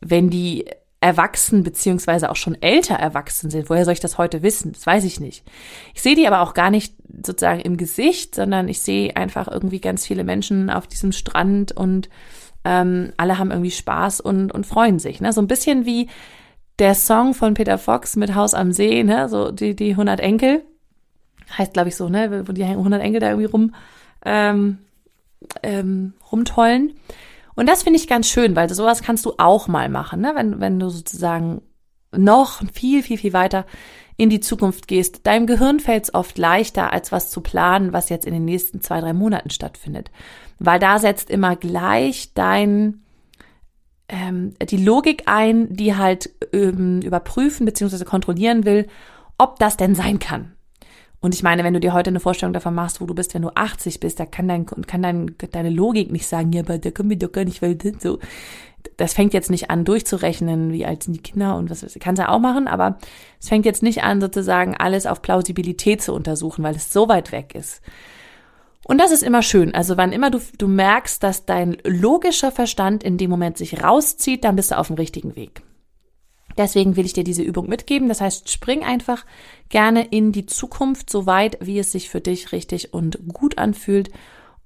wenn 0.01 0.29
die 0.29 0.65
erwachsen 1.03 1.63
beziehungsweise 1.63 2.31
auch 2.31 2.37
schon 2.37 2.59
älter 2.61 2.95
erwachsen 2.95 3.49
sind. 3.49 3.69
Woher 3.69 3.83
soll 3.83 3.93
ich 3.93 3.99
das 3.99 4.17
heute 4.17 4.41
wissen? 4.41 4.71
Das 4.71 4.87
weiß 4.87 5.03
ich 5.03 5.19
nicht. 5.19 5.43
Ich 5.93 6.01
sehe 6.01 6.15
die 6.15 6.25
aber 6.25 6.39
auch 6.39 6.53
gar 6.53 6.69
nicht 6.69 6.95
sozusagen 7.25 7.59
im 7.59 7.75
Gesicht, 7.75 8.33
sondern 8.33 8.69
ich 8.69 8.79
sehe 8.79 9.13
einfach 9.17 9.49
irgendwie 9.49 9.81
ganz 9.81 10.07
viele 10.07 10.23
Menschen 10.23 10.69
auf 10.69 10.87
diesem 10.87 11.11
Strand 11.11 11.73
und 11.73 12.09
ähm, 12.63 13.11
alle 13.17 13.37
haben 13.37 13.51
irgendwie 13.51 13.71
Spaß 13.71 14.21
und, 14.21 14.53
und 14.53 14.65
freuen 14.65 14.97
sich. 14.97 15.19
Ne? 15.19 15.33
So 15.33 15.41
ein 15.41 15.47
bisschen 15.47 15.85
wie 15.85 16.07
der 16.79 16.95
Song 16.95 17.33
von 17.33 17.53
Peter 17.53 17.77
Fox 17.77 18.15
mit 18.15 18.33
Haus 18.33 18.53
am 18.53 18.71
See, 18.71 19.03
ne? 19.03 19.27
so 19.27 19.51
die, 19.51 19.75
die 19.75 19.91
100 19.91 20.21
Enkel. 20.21 20.63
Heißt, 21.57 21.73
glaube 21.73 21.89
ich, 21.89 21.97
so, 21.97 22.07
ne? 22.07 22.47
wo 22.47 22.53
die 22.53 22.63
100 22.63 23.01
Enkel 23.01 23.19
da 23.19 23.27
irgendwie 23.27 23.51
rum, 23.51 23.75
ähm, 24.23 24.77
ähm, 25.63 26.13
rumtollen. 26.31 26.93
Und 27.55 27.67
das 27.67 27.83
finde 27.83 27.99
ich 27.99 28.07
ganz 28.07 28.29
schön, 28.29 28.55
weil 28.55 28.71
sowas 28.73 29.01
kannst 29.01 29.25
du 29.25 29.33
auch 29.37 29.67
mal 29.67 29.89
machen, 29.89 30.21
ne? 30.21 30.33
wenn, 30.35 30.59
wenn 30.59 30.79
du 30.79 30.89
sozusagen 30.89 31.61
noch 32.11 32.61
viel, 32.73 33.03
viel, 33.03 33.17
viel 33.17 33.33
weiter 33.33 33.65
in 34.17 34.29
die 34.29 34.39
Zukunft 34.39 34.87
gehst. 34.87 35.25
Deinem 35.25 35.47
Gehirn 35.47 35.79
fällt 35.79 36.05
es 36.05 36.13
oft 36.13 36.37
leichter, 36.37 36.93
als 36.93 37.11
was 37.11 37.31
zu 37.31 37.41
planen, 37.41 37.93
was 37.93 38.09
jetzt 38.09 38.25
in 38.25 38.33
den 38.33 38.45
nächsten 38.45 38.81
zwei, 38.81 39.01
drei 39.01 39.13
Monaten 39.13 39.49
stattfindet. 39.49 40.11
Weil 40.59 40.79
da 40.79 40.99
setzt 40.99 41.29
immer 41.29 41.55
gleich 41.55 42.33
dein 42.33 43.03
ähm, 44.09 44.53
die 44.61 44.77
Logik 44.77 45.23
ein, 45.25 45.75
die 45.75 45.95
halt 45.95 46.29
ähm, 46.51 47.01
überprüfen 47.01 47.65
bzw. 47.65 48.03
kontrollieren 48.05 48.65
will, 48.65 48.87
ob 49.37 49.59
das 49.59 49.77
denn 49.77 49.95
sein 49.95 50.19
kann. 50.19 50.53
Und 51.23 51.33
ich 51.33 51.41
meine, 51.41 51.63
wenn 51.63 51.73
du 51.73 51.79
dir 51.79 51.93
heute 51.93 52.09
eine 52.09 52.19
Vorstellung 52.19 52.51
davon 52.51 52.75
machst, 52.75 52.99
wo 52.99 53.05
du 53.05 53.15
bist, 53.15 53.33
wenn 53.33 53.43
du 53.43 53.55
80 53.55 54.01
bist, 54.01 54.19
da 54.19 54.25
kann 54.25 54.49
dein, 54.49 54.65
kann 54.65 55.01
dein, 55.01 55.33
deine 55.51 55.69
Logik 55.69 56.11
nicht 56.11 56.27
sagen, 56.27 56.51
ja, 56.51 56.63
aber 56.63 56.77
da 56.77 56.91
können 56.91 57.09
wir 57.09 57.17
doch 57.17 57.31
gar 57.31 57.45
nicht, 57.45 57.61
weil 57.61 57.75
das 57.75 57.93
so. 58.03 58.19
Das 58.97 59.13
fängt 59.13 59.33
jetzt 59.33 59.49
nicht 59.49 59.69
an, 59.69 59.85
durchzurechnen, 59.85 60.73
wie 60.73 60.85
alt 60.85 61.03
sind 61.03 61.13
die 61.13 61.21
Kinder 61.21 61.55
und 61.55 61.69
was, 61.69 61.85
kannst 62.01 62.21
du 62.21 62.27
auch 62.27 62.39
machen, 62.39 62.67
aber 62.67 62.97
es 63.39 63.47
fängt 63.47 63.65
jetzt 63.65 63.83
nicht 63.83 64.03
an, 64.03 64.19
sozusagen 64.19 64.75
alles 64.75 65.05
auf 65.05 65.21
Plausibilität 65.21 66.01
zu 66.01 66.13
untersuchen, 66.13 66.61
weil 66.61 66.75
es 66.75 66.91
so 66.91 67.07
weit 67.07 67.31
weg 67.31 67.55
ist. 67.55 67.81
Und 68.85 68.97
das 68.97 69.11
ist 69.13 69.23
immer 69.23 69.43
schön. 69.43 69.73
Also 69.73 69.95
wann 69.95 70.11
immer 70.11 70.29
du, 70.29 70.41
du 70.57 70.67
merkst, 70.67 71.23
dass 71.23 71.45
dein 71.45 71.77
logischer 71.85 72.51
Verstand 72.51 73.01
in 73.01 73.17
dem 73.17 73.29
Moment 73.29 73.57
sich 73.57 73.81
rauszieht, 73.81 74.43
dann 74.43 74.57
bist 74.57 74.71
du 74.71 74.77
auf 74.77 74.87
dem 74.87 74.97
richtigen 74.97 75.37
Weg. 75.37 75.61
Deswegen 76.57 76.95
will 76.95 77.05
ich 77.05 77.13
dir 77.13 77.23
diese 77.23 77.43
Übung 77.43 77.67
mitgeben. 77.67 78.09
Das 78.09 78.21
heißt, 78.21 78.49
spring 78.49 78.83
einfach 78.83 79.25
gerne 79.69 80.05
in 80.05 80.31
die 80.31 80.45
Zukunft 80.45 81.09
so 81.09 81.25
weit, 81.25 81.57
wie 81.61 81.79
es 81.79 81.91
sich 81.91 82.09
für 82.09 82.21
dich 82.21 82.51
richtig 82.51 82.93
und 82.93 83.19
gut 83.33 83.57
anfühlt. 83.57 84.09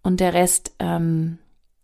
Und 0.02 0.20
der 0.20 0.34
Rest 0.34 0.74
ähm, 0.80 1.38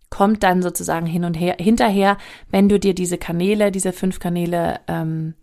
kommt 0.10 0.44
dann 0.44 0.62
sozusagen 0.62 1.08
hin 1.08 1.26
und 1.26 1.34
her 1.34 1.56
hinterher, 1.60 2.18
wenn 2.50 2.70
du 2.70 2.80
dir 2.80 2.94
diese 2.94 3.18
Kanäle, 3.18 3.72
diese 3.72 3.92
fünf 3.92 4.20
Kanäle 4.20 4.80
ähm, 4.88 5.34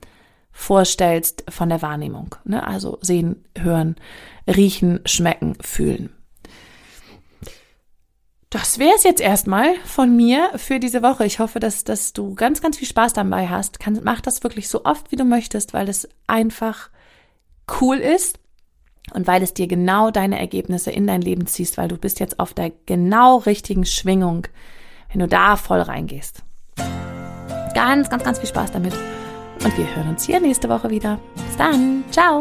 vorstellst 0.53 1.45
von 1.49 1.69
der 1.69 1.83
Wahrnehmung. 1.83 2.35
Ne? 2.45 2.67
Also 2.67 2.99
sehen, 3.01 3.45
hören, 3.59 3.97
riechen, 4.47 5.01
schmecken, 5.07 5.57
fühlen. 5.61 6.11
Das 8.51 8.81
wäre 8.81 8.95
es 8.97 9.05
jetzt 9.05 9.21
erstmal 9.21 9.77
von 9.85 10.17
mir 10.17 10.51
für 10.57 10.81
diese 10.81 11.03
Woche. 11.03 11.25
Ich 11.25 11.39
hoffe, 11.39 11.61
dass, 11.61 11.85
dass 11.85 12.13
du 12.13 12.35
ganz, 12.35 12.61
ganz 12.61 12.79
viel 12.79 12.89
Spaß 12.89 13.13
dabei 13.13 13.49
hast. 13.49 13.79
Kann, 13.79 14.01
mach 14.03 14.21
das 14.21 14.43
wirklich 14.43 14.69
so 14.69 14.85
oft, 14.85 15.13
wie 15.13 15.17
du 15.17 15.25
möchtest, 15.25 15.73
weil 15.73 15.89
es 15.89 16.09
einfach 16.27 16.91
cool 17.81 17.99
ist 17.99 18.41
und 19.15 19.29
weil 19.29 19.45
es 19.45 19.55
dir 19.55 19.69
genau 19.69 20.11
deine 20.11 20.39
Ergebnisse 20.39 20.91
in 20.91 21.07
dein 21.07 21.23
Leben 21.23 21.47
ziehst, 21.47 21.79
weil 21.79 21.87
du 21.87 21.97
bist 21.97 22.19
jetzt 22.19 22.41
auf 22.41 22.53
der 22.53 22.73
genau 22.87 23.37
richtigen 23.37 23.85
Schwingung, 23.85 24.49
wenn 25.13 25.21
du 25.21 25.29
da 25.29 25.55
voll 25.55 25.81
reingehst. 25.81 26.43
Ganz, 27.75 28.11
ganz, 28.11 28.25
ganz 28.25 28.41
viel 28.41 28.49
Spaß 28.49 28.73
damit. 28.73 28.95
Und 29.63 29.79
wir 29.79 29.95
hören 29.95 30.09
uns 30.09 30.27
hier 30.27 30.41
nächste 30.41 30.69
Woche 30.69 30.91
wieder. 30.91 31.21
Bis 31.37 31.57
dann. 31.57 32.03
Ciao. 32.11 32.41